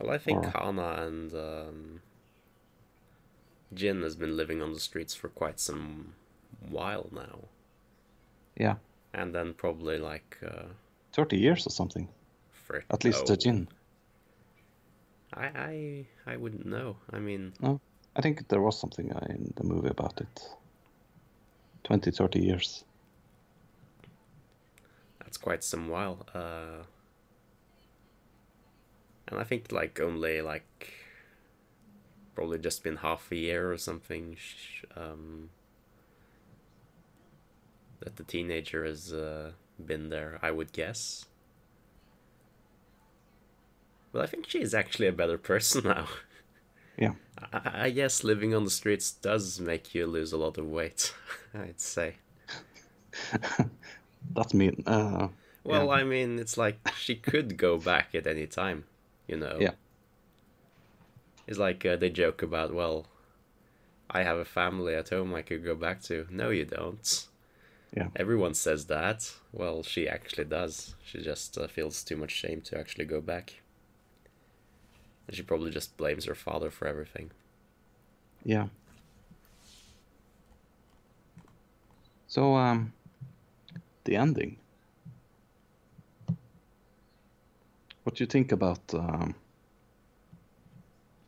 [0.01, 2.01] well, I think or- Hana and um,
[3.75, 6.15] Jin has been living on the streets for quite some
[6.71, 7.39] while now,
[8.57, 8.77] Yeah,
[9.13, 10.67] and then probably like uh,
[11.13, 12.09] 30 years or something.
[12.91, 13.69] At least the Jin.
[15.33, 16.97] I I I wouldn't know.
[17.11, 17.81] I mean, No,
[18.17, 20.49] I think there was something uh, in the movie about it.
[21.85, 22.85] 20, 30 years.
[25.19, 26.27] that's quite some while.
[26.35, 26.85] Uh,
[29.29, 30.93] and I think like only like
[32.35, 34.37] probably just been half a year or something.
[34.97, 35.51] Um,
[38.01, 39.53] that the teenager has uh,
[39.85, 41.27] been there, I would guess.
[44.15, 46.07] But I think she is actually a better person now.
[46.97, 47.15] Yeah.
[47.53, 51.13] I, I guess living on the streets does make you lose a lot of weight,
[51.55, 52.15] I'd say.
[54.33, 54.85] That's mean.
[54.87, 55.29] Uh,
[55.65, 58.85] Well, I mean, it's like she could go back at any time,
[59.27, 59.57] you know.
[59.59, 59.73] Yeah.
[61.49, 63.07] It's like uh, they joke about, well,
[64.09, 66.29] I have a family at home I could go back to.
[66.31, 67.27] No, you don't.
[67.93, 68.09] Yeah.
[68.15, 69.35] Everyone says that.
[69.53, 70.95] Well, she actually does.
[71.05, 73.55] She just uh, feels too much shame to actually go back.
[75.27, 77.31] And she probably just blames her father for everything.
[78.45, 78.67] Yeah.
[82.27, 82.93] So, um,
[84.05, 84.57] the ending.
[88.03, 89.35] What do you think about um,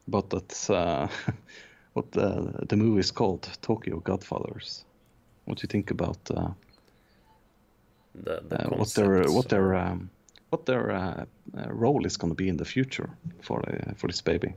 [0.09, 0.71] about that?
[0.71, 1.09] Uh,
[1.95, 4.85] what the the movie is called, Tokyo Godfathers.
[5.47, 6.51] What do you think about uh,
[8.15, 10.11] The, the uh, what their what their um,
[10.57, 11.25] what their uh,
[11.59, 13.11] uh, role is going to be in the future
[13.43, 14.55] for uh, for this baby?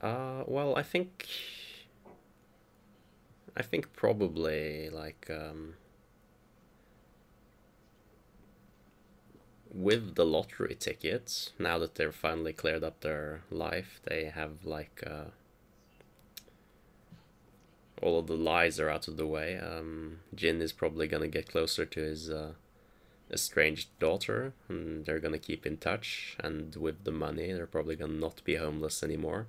[0.00, 1.26] Uh, well, I think.
[3.58, 5.74] I think probably like um,
[9.72, 11.52] with the lottery tickets.
[11.58, 15.30] Now that they're finally cleared up their life, they have like uh,
[18.02, 19.56] all of the lies are out of the way.
[19.56, 22.52] Um, Jin is probably gonna get closer to his uh,
[23.30, 26.36] estranged daughter, and they're gonna keep in touch.
[26.40, 29.46] And with the money, they're probably gonna not be homeless anymore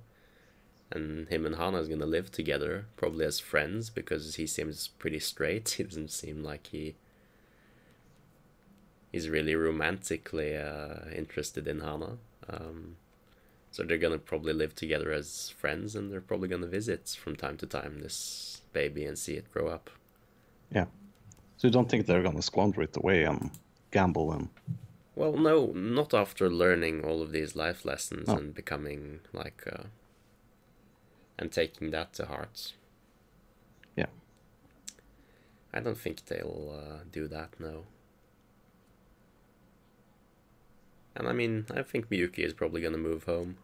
[0.90, 5.20] and him and Hana is gonna live together, probably as friends, because he seems pretty
[5.20, 5.68] straight.
[5.76, 6.94] He doesn't seem like he
[9.12, 12.18] he's really romantically uh, interested in Hana.
[12.48, 12.96] Um,
[13.70, 17.56] so they're gonna probably live together as friends, and they're probably gonna visit from time
[17.58, 19.90] to time this baby and see it grow up.
[20.72, 20.86] Yeah.
[21.58, 23.50] So you don't think they're to squander it away and
[23.90, 24.50] gamble them.
[25.14, 28.36] Well, no, not after learning all of these life lessons No.
[28.36, 29.84] and becoming like, uh,
[31.38, 32.72] and taking that to heart.
[33.96, 34.06] Yeah.
[35.72, 37.84] I don't think they'll uh, do that, no.
[41.16, 43.56] And I mean, I think Miyuki is probably gonna move home.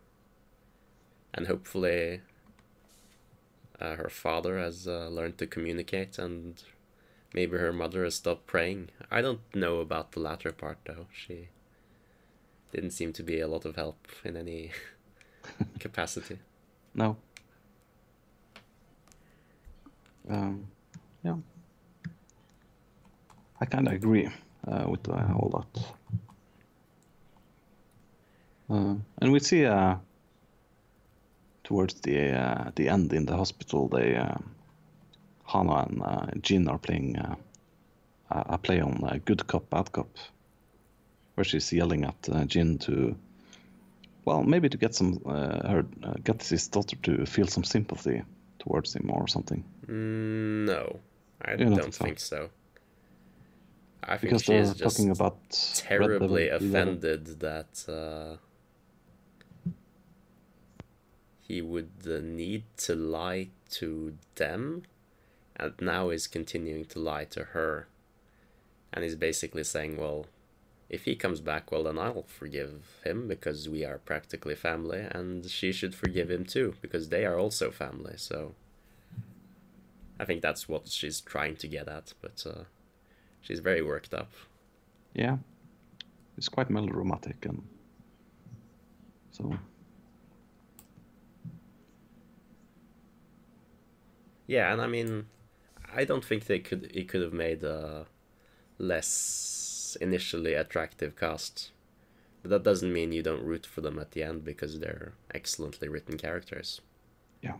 [1.32, 2.20] And hopefully,
[3.80, 6.62] uh, her father has uh, learned to communicate and
[7.34, 8.88] maybe her mother has stopped praying.
[9.10, 11.06] I don't know about the latter part though.
[11.12, 11.48] She
[12.72, 14.70] didn't seem to be a lot of help in any
[15.80, 16.38] capacity.
[16.94, 17.16] No.
[20.28, 20.68] Um,
[21.22, 21.36] yeah.
[23.60, 24.28] I kind of agree
[24.66, 25.82] uh, with uh, all that.
[28.70, 29.96] Uh, and we see uh,
[31.64, 34.16] towards the uh, the end in the hospital, they
[35.54, 37.36] uh, Hana and uh, Jin are playing uh,
[38.30, 40.08] a a play on uh, good cop bad cop,
[41.34, 43.16] where she's yelling at uh, Jin to
[44.24, 48.22] well, maybe to get some uh, her uh, get his daughter to feel some sympathy
[48.58, 49.64] towards him or something.
[49.86, 51.00] Mm, no,
[51.42, 52.36] I You don't don't think so?
[52.36, 52.50] so.
[54.02, 55.36] I think Because she is just talking about
[55.74, 58.36] terribly offended that uh,
[61.40, 64.82] he would uh, need to lie to them,
[65.64, 67.86] and now is continuing to lie to her.
[68.92, 70.26] And he's basically saying, well,
[70.88, 75.46] if he comes back, well, then I'll forgive him because we are practically family, and
[75.46, 78.14] she should forgive him too because they are also family.
[78.16, 78.54] So
[80.20, 82.64] I think that's what she's trying to get at, but uh,
[83.40, 84.30] she's very worked up.
[85.14, 85.38] Yeah,
[86.36, 87.62] it's quite melodramatic and
[89.30, 89.58] so
[94.46, 95.26] Yeah, and I mean,
[95.94, 96.90] I don't think they could.
[96.94, 98.06] He could have made a
[98.78, 101.70] less initially attractive cast,
[102.42, 105.88] but that doesn't mean you don't root for them at the end because they're excellently
[105.88, 106.80] written characters.
[107.42, 107.56] yeah.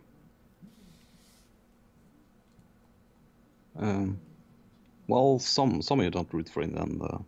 [3.77, 4.19] Um,
[5.07, 7.01] well, some some you don't root for in the end.
[7.01, 7.19] Uh,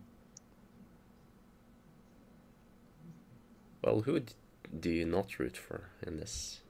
[3.82, 4.34] Well, who d-
[4.78, 6.60] do you not root for in this?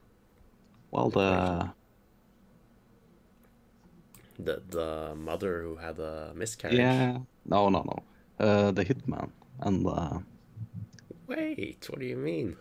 [0.91, 1.73] well, the
[4.39, 6.79] The the mother who had a miscarriage.
[6.79, 8.05] yeah, no, no, no,
[8.45, 10.19] uh, the hitman and uh,
[11.29, 12.57] Wait, what do you mean?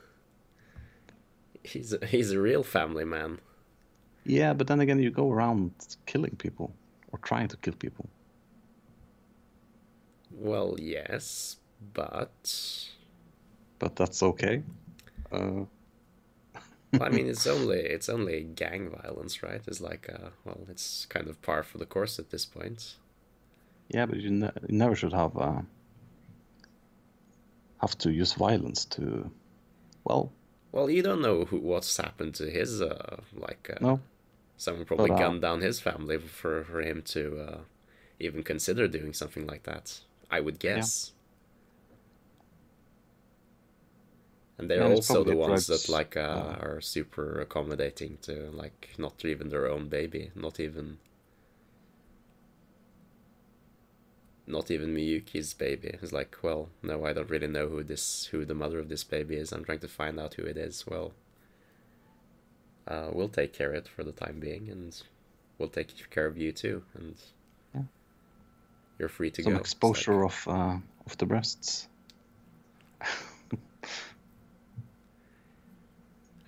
[1.63, 3.41] He's a, he's a real family man.
[4.25, 5.71] yeah, but then again, you go around
[6.05, 6.75] killing people
[7.11, 8.09] or trying to kill people.
[10.31, 11.57] Well, yes,
[11.93, 12.91] but
[13.79, 14.63] But that's okay.
[15.31, 15.65] Uh,
[16.97, 19.61] Well, I mean, it's only it's only gang violence, right?
[19.67, 22.95] It's like, uh, well, it's kind of par for the course at this point.
[23.89, 25.61] Yeah, but you, ne- you never should have uh,
[27.81, 29.31] have to use violence to,
[30.05, 30.31] well,
[30.71, 33.99] Well, you don't know who, what's happened to his, uh, like, uh, no,
[34.57, 37.59] someone probably But, uh, gunned down his family for for him to uh,
[38.19, 40.01] even consider doing something like that.
[40.31, 41.13] I would guess.
[44.59, 48.89] And they're Yeah, also the ones that like uh, uh, are super accommodating to like
[48.97, 50.97] not even their own baby, not even
[54.47, 55.89] not even Miyuki's baby.
[56.01, 59.03] It's like, well, no, I don't really know who this who the mother of this
[59.03, 59.51] baby is.
[59.51, 60.85] I'm trying to find out who it is.
[60.87, 61.11] Well,
[62.87, 64.99] uh, we'll take care of it for the time being, and
[65.59, 67.15] we'll take care of you too, and
[67.75, 67.81] Yeah.
[68.97, 69.57] you're free to some go.
[69.57, 71.87] Some exposure like- of uh, of the breasts.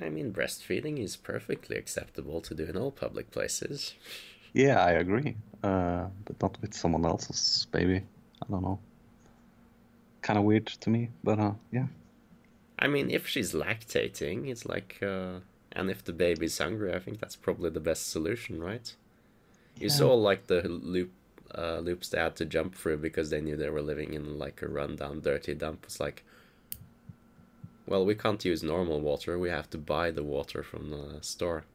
[0.01, 3.93] I mean, breastfeeding is perfectly acceptable to do in all public places.
[4.53, 7.97] Yeah, I agree, uh, but not with someone else's baby.
[8.41, 8.79] I don't know.
[10.21, 11.87] Kind of weird to me, but uh, yeah,
[12.77, 15.39] I mean, if she's lactating, it's like, uh,
[15.71, 18.93] and if the baby's hungry, I think that's probably the best solution, right?
[19.79, 19.89] You Yeah.
[19.89, 21.11] saw like the loop,
[21.55, 24.61] uh, loops they had to jump through because they knew they were living in like
[24.61, 25.85] a rundown, dirty dump.
[25.85, 26.23] It's like,
[27.89, 29.37] well, we can't use normal water.
[29.37, 31.65] We have to buy the water from the store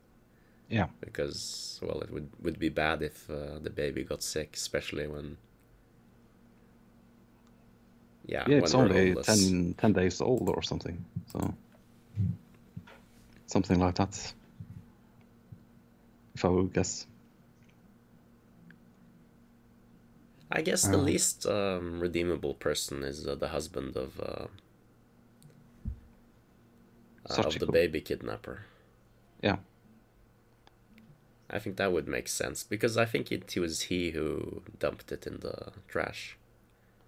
[0.68, 5.07] yeah, because, well, it would would be bad if uh, the baby got sick, especially
[5.07, 5.37] when.
[8.27, 8.57] Yeah, yeah.
[8.59, 9.16] It's only homeless.
[9.16, 11.55] 10, 10 days old or something, so
[13.46, 14.35] something like that.
[16.35, 17.07] If I would guess.
[20.50, 24.46] I guess the Uh, least um, redeemable person is uh, the husband of uh,
[27.26, 28.62] of the baby kidnapper.
[29.42, 29.56] Yeah.
[31.50, 35.12] I think that would make sense because I think it, it was he who dumped
[35.12, 36.37] it in the trash.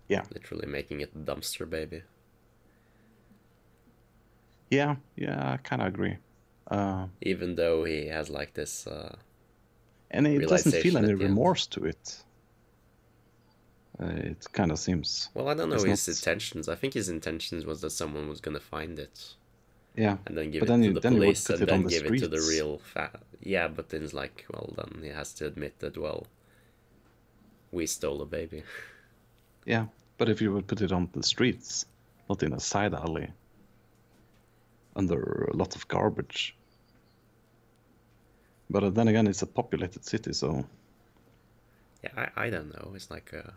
[0.09, 0.23] Yeah.
[0.33, 2.03] Literally making it dumpster baby.
[4.71, 6.17] Yeah, yeah, I kind of agree.
[6.71, 8.87] Uh, Even though he has like this.
[8.87, 9.17] Uh,
[10.11, 12.23] and it doesn't feel any remorse to it.
[13.99, 16.69] Uh, it kind of seems, well, I don't know his not- intentions.
[16.69, 19.35] I think his intentions was that someone was gonna find it
[19.97, 21.89] yeah, and then give But it then to you- the then police and then the
[21.89, 25.33] give it to the real fa- yeah but then it's like well then he has
[25.35, 26.27] to admit that well
[27.73, 28.63] we stole a baby.
[29.67, 29.87] Yeah.
[30.19, 31.87] But if you would put it on the streets,
[32.29, 33.29] not in a side alley,
[34.95, 36.55] under a lot of garbage.
[38.71, 40.65] But then again, it's a populated city, so.
[42.05, 42.93] Yeah i, I don't know.
[42.95, 43.51] It's like uh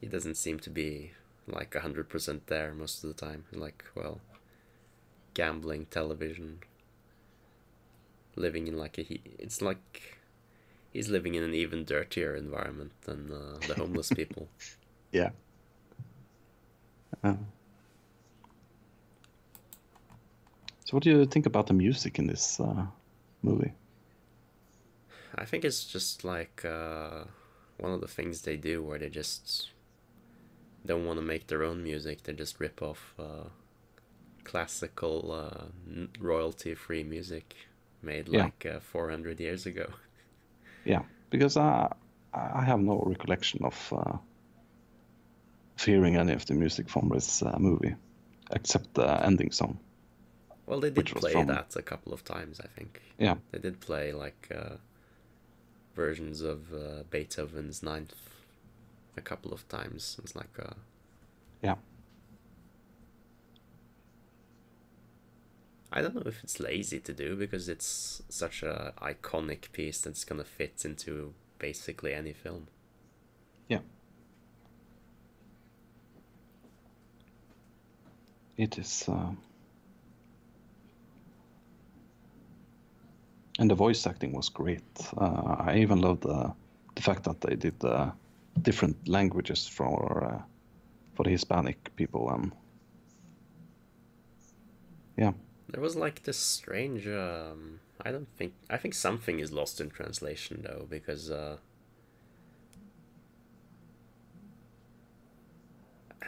[0.00, 1.10] he doesn't seem to be
[1.48, 3.44] like 100% there most of the time.
[3.52, 4.20] Like well
[5.38, 6.58] gambling television
[8.44, 10.18] living in like a he it's like
[10.92, 14.48] he's living in an even dirtier environment than uh, the homeless people
[15.12, 15.30] yeah.
[17.24, 17.34] Uh,
[20.88, 22.86] So, what do you think about the music in this uh,
[23.42, 23.74] movie?
[25.34, 27.24] I think it's just like uh,
[27.76, 29.70] one of the things they do where they just
[30.86, 32.22] don't want to make their own music.
[32.22, 33.50] They just rip off uh,
[34.50, 35.64] classical, uh,
[36.20, 37.54] royalty-free music
[38.02, 38.44] made Yeah.
[38.44, 39.86] like uh, 400 years ago.
[40.84, 41.92] Yeah, because I
[42.32, 44.16] I have no recollection of uh,
[45.86, 47.94] hearing any of the music from this uh, movie,
[48.52, 49.78] except the ending song.
[50.66, 53.00] Well, they did play from- that a couple of times, I think.
[53.20, 54.76] Yeah, They did play like uh,
[55.94, 58.14] versions of uh, Beethoven's Ninth
[59.16, 60.16] a couple of times.
[60.22, 60.74] It's like uh,
[61.62, 61.76] yeah,
[65.98, 70.22] I don't know if it's lazy to do because it's such a iconic piece that's
[70.22, 72.68] gonna fit into basically any film.
[73.68, 73.80] yeah.
[78.56, 79.08] It is.
[79.08, 79.32] Uh...
[83.58, 84.84] And the voice acting was great.
[85.16, 86.54] Uh, I even loved the,
[86.94, 88.12] the fact that they did uh,
[88.62, 90.42] different languages for uh,
[91.16, 92.52] for the Hispanic people and
[95.16, 95.32] yeah,
[95.68, 97.06] There was like this strange.
[97.06, 98.54] Um, I don't think.
[98.70, 101.30] I think something is lost in translation though because.
[101.30, 101.58] Uh,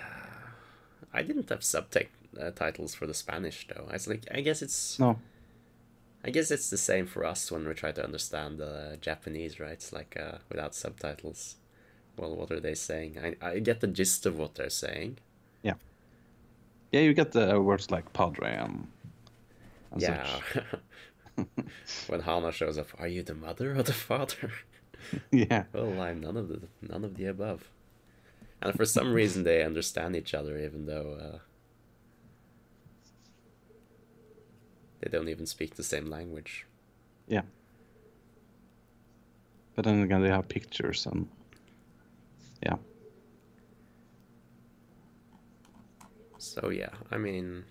[1.12, 3.88] I didn't have subtitles for the Spanish though.
[3.90, 4.98] I like, I guess it's.
[4.98, 5.18] no,
[6.22, 9.72] I guess it's the same for us when we try to understand the Japanese, right?
[9.72, 11.56] It's like uh, without subtitles.
[12.16, 13.16] Well, what are they saying?
[13.18, 15.18] I, I get the gist of what they're saying.
[15.62, 15.74] yeah,
[16.92, 17.00] yeah.
[17.00, 18.88] You get the words like padre and,
[19.92, 20.40] and yeah.
[22.06, 24.52] when Hana shows up, are you the mother or the father?
[25.32, 27.70] yeah, well, I'm none of the none of the above.
[28.62, 31.38] And for some reason, they understand each other, even though uh,
[35.00, 36.66] they don't even speak the same language.
[37.28, 37.42] yeah.
[39.74, 41.28] But then again, they have pictures and
[42.62, 42.76] yeah,
[46.38, 47.64] So yeah, I mean,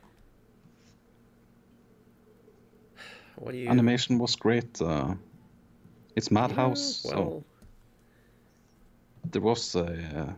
[3.39, 3.69] what do you?
[3.69, 4.81] animation was great.
[4.81, 5.15] Uh,
[6.15, 7.43] it's Yeah, Madhouse, well, so
[9.31, 10.33] there was a uh,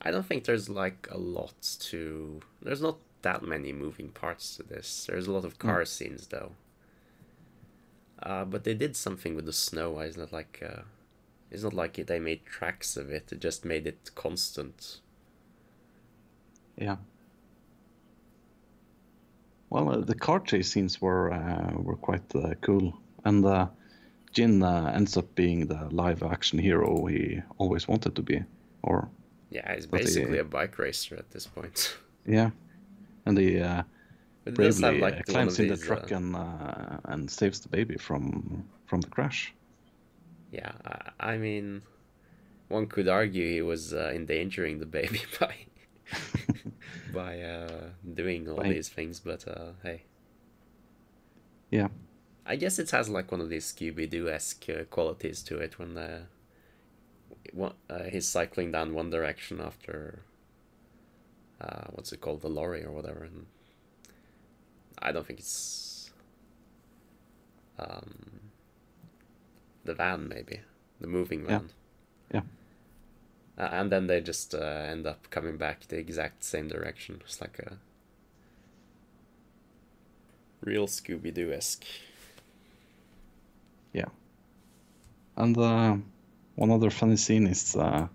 [0.00, 1.54] I don't think there's like a lot
[1.90, 2.40] to.
[2.60, 5.06] There's not that many moving parts to this.
[5.08, 6.52] There's a lot of car scenes though.
[8.20, 9.98] Uh, but they did something with the snow.
[10.00, 10.82] It's not like uh,
[11.50, 13.32] it's not like they made tracks of it.
[13.32, 15.00] It just made it constant.
[16.76, 16.96] yeah.
[19.72, 22.92] Well, uh, the car chase scenes were uh, were quite uh, cool,
[23.24, 23.68] and uh,
[24.34, 28.44] Jin uh, ends up being the live action hero he always wanted to be,
[28.82, 29.08] or
[29.50, 31.96] Yeah, he's basically a bike racer at this point.
[32.26, 32.50] yeah,
[33.24, 33.82] and he uh,
[34.44, 37.96] But it does bravely like, climbs in the truck and uh, and saves the baby
[37.96, 39.54] from from the crash.
[40.50, 41.80] Yeah, I, I mean,
[42.68, 45.54] one could argue he was uh, endangering the baby by
[47.12, 50.02] by uh, doing all these things, but uh, hey,
[51.70, 51.88] Yeah,
[52.46, 55.78] I guess it has like one of these Scooby Doo esque uh, qualities to it
[55.78, 56.22] when uh,
[57.52, 60.22] one, uh, he's cycling down one direction after
[61.60, 63.46] uh, what's it called, the lorry or whatever, and
[64.98, 66.10] I don't think it's
[67.78, 68.40] um,
[69.84, 70.60] the van, maybe
[71.00, 71.46] the moving Yeah.
[71.46, 71.70] van.
[72.32, 72.40] Yeah.
[73.62, 77.20] Uh, and then they just uh, end up coming back the exact same direction.
[77.24, 77.76] It's like a
[80.62, 81.84] real Scooby Doo esque.
[83.92, 84.08] yeah.
[85.36, 85.96] And uh,
[86.56, 88.08] one other funny scene is uh,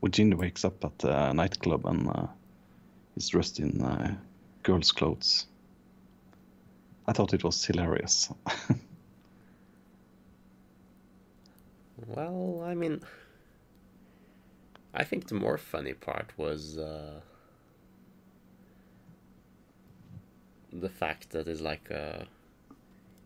[0.00, 2.26] when Jin wakes up at the nightclub and uh,
[3.14, 4.14] he's dressed in uh,
[4.62, 5.46] girls' clothes.
[7.06, 8.32] I thought it was hilarious.
[12.06, 13.00] Well, I mean,
[14.94, 17.20] I think the more funny part was uh,
[20.72, 22.24] the fact that it's like uh,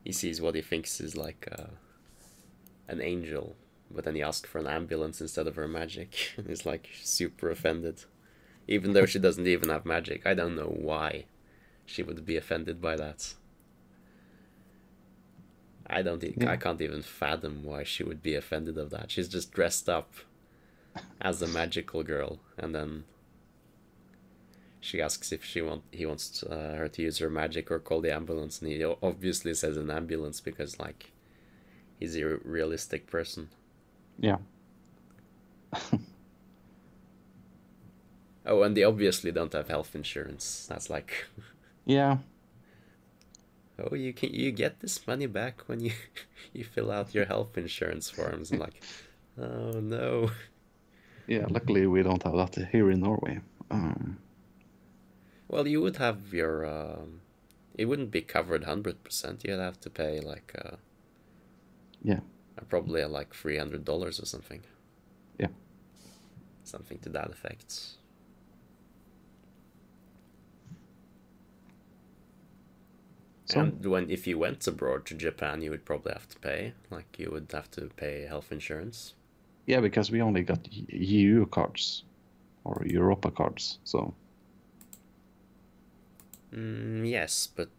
[0.04, 1.66] he sees what he thinks is like uh,
[2.88, 3.56] an angel,
[3.90, 7.50] but then he asks for an ambulance instead of her magic, and he's like super
[7.50, 8.04] offended,
[8.66, 10.26] even though she doesn't even have magic.
[10.26, 11.24] I don't know why
[11.86, 13.34] she would be offended by that.
[15.86, 16.22] I don't.
[16.22, 16.50] e- Yeah.
[16.52, 19.10] I can't even fathom why she would be offended of that.
[19.10, 20.12] She's just dressed up
[21.20, 23.04] as a magical girl, and then
[24.80, 28.00] she asks if she want he wants uh, her to use her magic or call
[28.00, 31.12] the ambulance, and he obviously says an ambulance because like
[31.98, 33.48] he's a realistic person.
[34.18, 34.38] yeah.
[38.46, 40.66] Oh, and they obviously don't have health insurance.
[40.68, 41.26] That's like
[41.84, 42.18] Yeah.
[43.78, 45.92] oh, you can you get this money back when you
[46.52, 48.50] you fill out your health insurance forms.
[48.50, 48.82] I'm like,
[49.38, 50.30] oh no.
[51.28, 53.40] Yeah, luckily we don't have that here in Norway.
[53.70, 54.18] Um,
[55.48, 56.64] Well, you would have your.
[56.66, 57.20] Um,
[57.74, 59.44] it wouldn't be covered hundred percent.
[59.44, 60.76] You'd have to pay like uh,
[62.02, 62.20] yeah,
[62.58, 64.62] uh, probably uh, like three hundred dollars or something.
[65.38, 65.48] Yeah.
[66.64, 67.96] Something to that effect.
[73.46, 76.74] So- and when if you went abroad to Japan, you would probably have to pay.
[76.90, 79.14] Like you would have to pay health insurance.
[79.68, 82.04] Yeah, because we only got EU cards
[82.64, 83.80] or Europa cards.
[83.84, 84.14] So
[86.52, 87.70] Mm, yes, but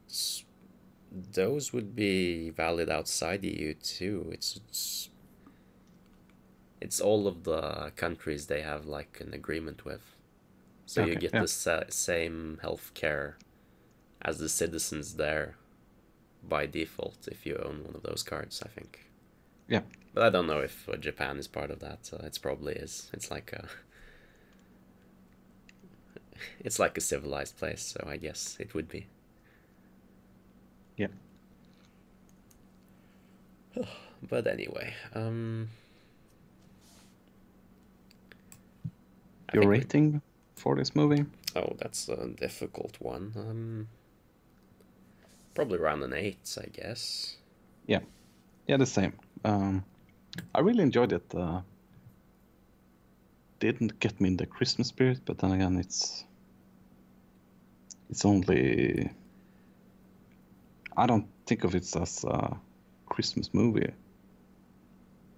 [1.11, 4.29] those would be valid outside the EU too.
[4.33, 5.09] It's, it's
[6.81, 10.15] it's all of the countries they have like an agreement with,
[10.85, 11.39] so you get yeah.
[11.39, 13.37] the sa- same health care
[14.21, 15.57] as the citizens there
[16.43, 18.63] by default if you own one of those cards.
[18.65, 19.08] I think.
[19.69, 19.81] Yeah,
[20.13, 22.05] But I don't know if uh, Japan is part of that.
[22.05, 23.09] So it's probably is.
[23.13, 23.67] It's like a.
[26.61, 29.07] It's like a civilized place, so I guess it would be.
[30.97, 31.07] yeah.
[34.21, 35.69] But anyway, um.
[39.49, 40.21] I Your think we- rating
[40.55, 41.25] for this movie?
[41.55, 43.33] Oh, that's a difficult one.
[43.37, 43.87] Um.
[45.55, 47.35] Probably around an eight, I guess.
[47.87, 47.99] Yeah,
[48.69, 49.13] yeah, the same.
[49.43, 49.83] Um,
[50.53, 51.33] I really enjoyed it.
[51.33, 51.61] Uh,
[53.59, 56.23] didn't get me in the Christmas spirit, but then again, it's
[58.11, 59.09] it's only.
[60.95, 62.59] I don't think of it as a
[63.07, 63.91] Christmas movie,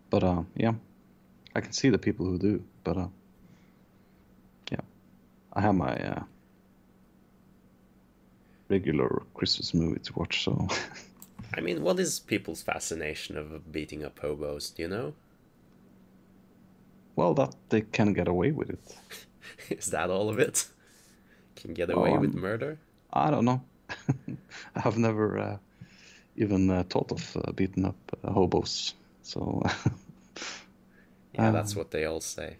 [0.09, 0.73] but uh, yeah,
[1.55, 2.61] I can see the people who do.
[2.83, 3.07] But uh,
[4.73, 4.81] yeah,
[5.53, 6.23] I have my uh,
[8.67, 10.67] regular Christmas movie to watch, so.
[11.53, 14.69] I mean, what is people's fascination of beating up hobos?
[14.71, 15.15] Do you know?
[17.15, 18.97] Well, that they can get away with it.
[19.69, 20.67] Is that all of it?
[21.55, 22.79] Can get away with Um, murder?
[23.13, 23.63] I don't know.
[24.75, 25.57] I have never uh,
[26.37, 28.95] even uh, thought of uh, beating up uh, hobos.
[29.23, 29.63] So,
[31.33, 32.57] Yeah, that's um, what they all say.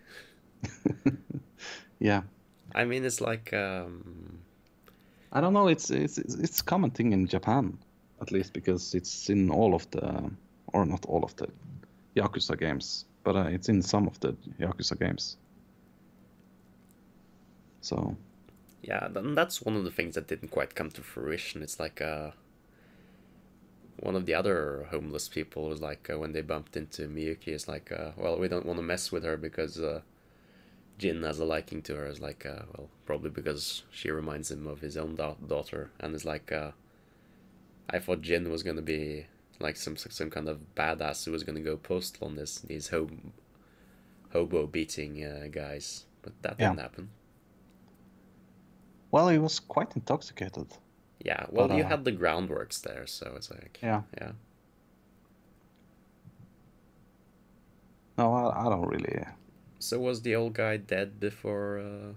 [2.00, 2.24] yeah,
[2.74, 4.40] I mean, it's like um,
[5.34, 5.68] I don't know.
[5.68, 7.78] It's it's it's it's a common thing in Japan,
[8.22, 10.32] at least because it's in all of the,
[10.74, 11.48] or not all of the,
[12.16, 15.38] Yakuza games, but uh, it's in some of the Yakuza games.
[17.82, 18.16] So,
[18.84, 21.62] yeah, th- that's one of the things that didn't quite come to fruition.
[21.62, 22.32] It's like uh,
[24.00, 27.68] one of the other homeless people was like uh, when they bumped into Miyuki, it's
[27.68, 30.02] like, uh, well, we don't want to mess with her because uh,
[30.98, 32.06] Jin has a liking to her.
[32.06, 36.14] It's like, uh, well, probably because she reminds him of his own da- daughter, and
[36.14, 36.72] it's like, uh,
[37.90, 39.26] I thought Jin was gonna be
[39.60, 43.32] like some some kind of badass who was gonna go postal on this these hob-
[44.32, 46.70] hobo beating uh, guys, but that Yeah.
[46.70, 47.10] didn't happen.
[49.12, 50.68] well, he was quite intoxicated.
[51.26, 54.04] Yeah, well, But, you uh, had the groundworks there, so it's like, Yeah.
[54.18, 54.32] yeah.
[58.18, 59.24] No, I, I don't really.
[59.80, 62.14] So was the old guy dead before uh,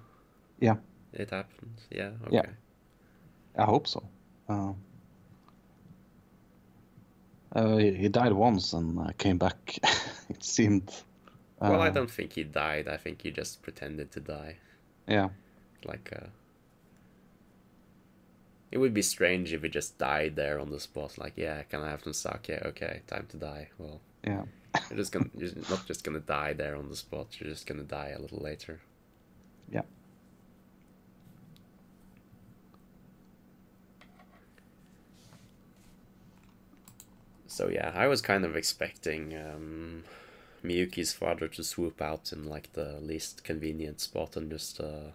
[0.61, 0.77] Yeah,
[1.13, 1.81] it happened?
[1.91, 2.13] Yeah.
[2.27, 2.37] Okay.
[2.37, 3.63] Yeah.
[3.63, 4.03] I hope so.
[4.49, 4.73] Uh,
[7.55, 9.79] uh, he, he died once and uh, came back.
[10.29, 10.89] it seemed.
[11.61, 12.89] Uh, Well, I don't think he died.
[12.89, 14.57] I think he just pretended to die.
[15.07, 15.29] Yeah,
[15.85, 16.27] Like, uh,
[18.73, 21.17] it would be strange if he just died there on the spot.
[21.19, 22.51] Like, yeah, can I have some sake?
[22.51, 23.69] Okay, time to die.
[23.79, 24.43] Well, yeah,
[24.91, 27.39] you're just gonna, you're not just gonna die there on the spot.
[27.39, 28.81] You're just gonna die a little later.
[29.71, 29.83] yeah.
[37.55, 40.03] So yeah, I was kind of expecting um,
[40.65, 45.13] Miyuki's father to swoop out in like the least convenient spot and just uh,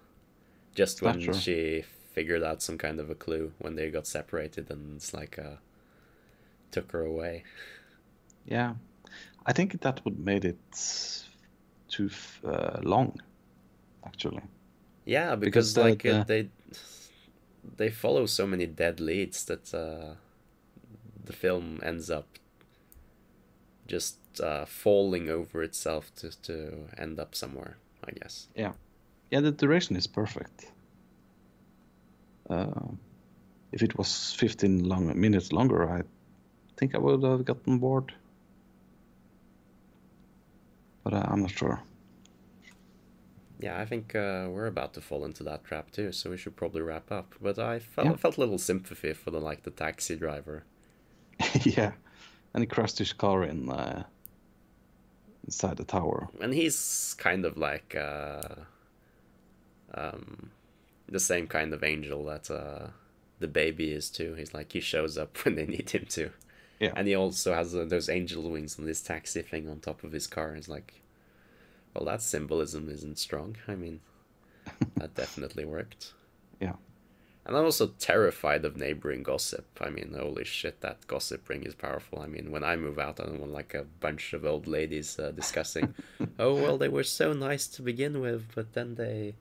[0.75, 1.83] just when she
[2.13, 5.57] figured out some kind of a clue when they got separated and it's like uh,
[6.71, 7.43] took her away.
[8.45, 8.75] Yeah,
[9.45, 10.57] I think that would made it
[11.87, 12.09] too
[12.45, 13.19] uh, long,
[14.05, 14.41] actually.
[15.05, 16.49] Yeah, Because because, the- like uh, the- they
[17.77, 20.15] they follow so many dead leads that uh,
[21.29, 22.27] the film ends up
[23.87, 26.53] just uh, falling over itself to to
[26.97, 27.73] end up somewhere.
[28.07, 28.47] I guess.
[28.55, 28.73] Yeah,
[29.31, 29.41] yeah.
[29.41, 30.71] The duration is perfect.
[32.49, 32.87] Uh,
[33.71, 36.01] if it was 15 long minutes longer, I
[36.77, 38.13] think I would have gotten bored.
[41.03, 41.79] But uh, I'm not sure.
[43.59, 46.55] yeah, I think uh, we're about to fall into that trap too, so we should
[46.55, 47.35] probably wrap up.
[47.41, 48.15] But I felt Yeah.
[48.15, 50.63] felt a little sympathy for the like the taxi driver.
[51.63, 51.91] yeah,
[52.53, 54.03] and he crashed his car in uh,
[55.45, 56.29] inside the tower.
[56.41, 58.41] and he's kind of like uh,
[59.93, 60.51] um,
[61.07, 62.87] the same kind of angel that uh,
[63.39, 64.33] the baby is too.
[64.35, 66.31] He's like he shows up when they need him to,
[66.79, 66.93] Yeah.
[66.95, 70.11] and he also has uh, those angel wings on this taxi thing on top of
[70.11, 70.55] his car.
[70.55, 71.01] It's like,
[71.93, 73.55] well, that symbolism isn't strong.
[73.67, 74.01] I mean,
[74.97, 76.13] that definitely worked.
[76.59, 76.73] Yeah.
[77.49, 79.65] And I'm also terrified of neighboring gossip.
[79.81, 82.19] I mean, holy shit, that gossip ring is powerful.
[82.19, 85.17] I mean, when I move out, I don't want like a bunch of old ladies
[85.17, 85.95] uh, discussing,
[86.39, 89.33] oh, well, they were so nice to begin with, but then they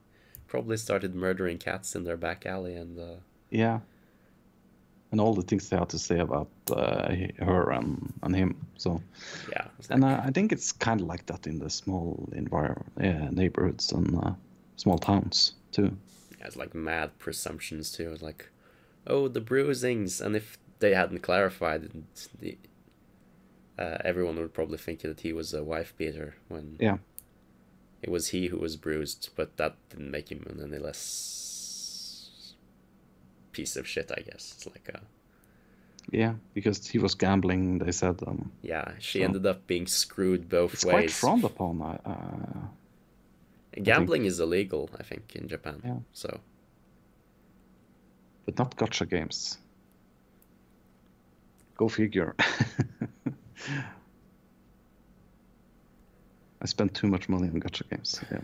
[0.46, 3.16] probably started murdering cats in their back alley and, uh,
[3.50, 3.80] Yeah.
[5.12, 8.56] And all the things they had to say about uh, her and, and him.
[8.78, 9.02] So,
[9.52, 9.66] yeah.
[9.90, 13.92] and uh, I think it's kind of like that in the small environment, yeah, neighborhoods
[13.92, 14.32] and uh,
[14.76, 15.94] small towns too.
[16.40, 18.10] It's like mad presumptions too.
[18.12, 18.48] It's like,
[19.06, 22.58] oh, the bruisings, and if they hadn't clarified, it, the,
[23.78, 26.98] uh, everyone would probably think that he was a wife beater when Yeah.
[28.02, 32.54] it was he who was bruised, but that didn't make him any less
[33.52, 34.10] piece of shit.
[34.16, 35.00] I guess it's like, a
[36.10, 37.78] Yeah, because he was gambling.
[37.78, 41.18] They said um, yeah, she So- ended up being screwed both it's quite ways.
[41.18, 41.82] frowned upon.
[41.82, 42.66] Uh, uh,
[43.84, 45.80] Gambling is illegal, I think, in Japan.
[45.84, 45.98] Yeah.
[46.12, 46.40] So
[48.44, 49.58] but not gacha games.
[51.76, 52.34] Go figure.
[56.60, 58.20] I spent too much money on gacha games.
[58.30, 58.40] Yeah.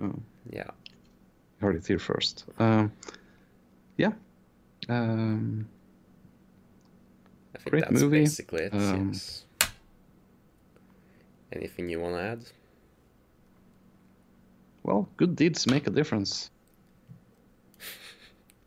[0.00, 0.14] Oh,
[0.50, 0.70] yeah,
[1.60, 2.44] heard it here first.
[2.58, 2.92] Um,
[3.96, 4.12] yeah.
[4.88, 5.68] Um,
[7.54, 8.20] I think Great that's movie.
[8.20, 8.74] basically it.
[8.74, 9.44] Um, yes.
[11.52, 12.44] Anything you want to add?
[14.82, 16.50] Well, good deeds make a difference.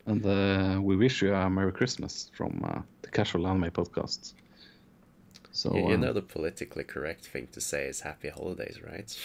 [0.06, 4.34] And uh, we wish you a Merry Christmas from uh, the Casual Anime Podcast.
[5.52, 9.16] So, you, you uh, know the politically correct thing to say is happy holidays, right?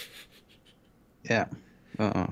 [1.24, 1.46] yeah.
[1.98, 2.28] Uh,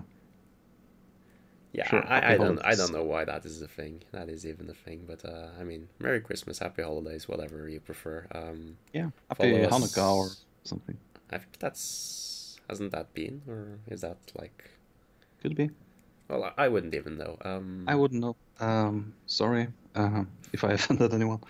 [1.72, 4.02] Yeah, Sure, I, I don't I don't know why that is a thing.
[4.12, 7.80] That is even a thing, but uh, I mean, Merry Christmas, Happy Holidays, whatever you
[7.80, 8.26] prefer.
[8.32, 9.10] Um, yeah.
[9.28, 9.72] Happy us.
[9.72, 10.30] Hanukkah or
[10.64, 10.96] something.
[11.30, 12.35] I think that's
[12.68, 14.70] hasn't that been, or is that like?
[15.42, 15.70] Could be.
[16.28, 17.36] Well, I, wouldn't even know.
[17.44, 18.36] Um, I wouldn't know.
[18.58, 21.40] Um, sorry uh, if I offended anyone.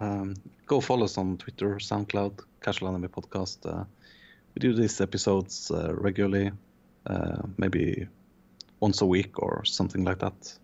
[0.00, 0.34] Um,
[0.66, 3.58] go follow us on Twitter, SoundCloud, Casual Anime Podcast.
[3.64, 3.84] Uh,
[4.54, 6.50] we do these episodes uh, regularly,
[7.06, 8.08] uh, maybe
[8.80, 10.58] once a week or something like that.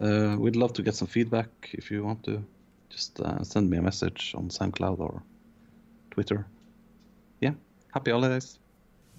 [0.00, 2.44] Uh, we'd love to get some feedback if you want to.
[2.90, 5.22] Just uh, send me a message on SoundCloud or
[6.12, 6.46] Twitter.
[7.40, 7.54] Yeah,
[7.92, 8.58] happy holidays.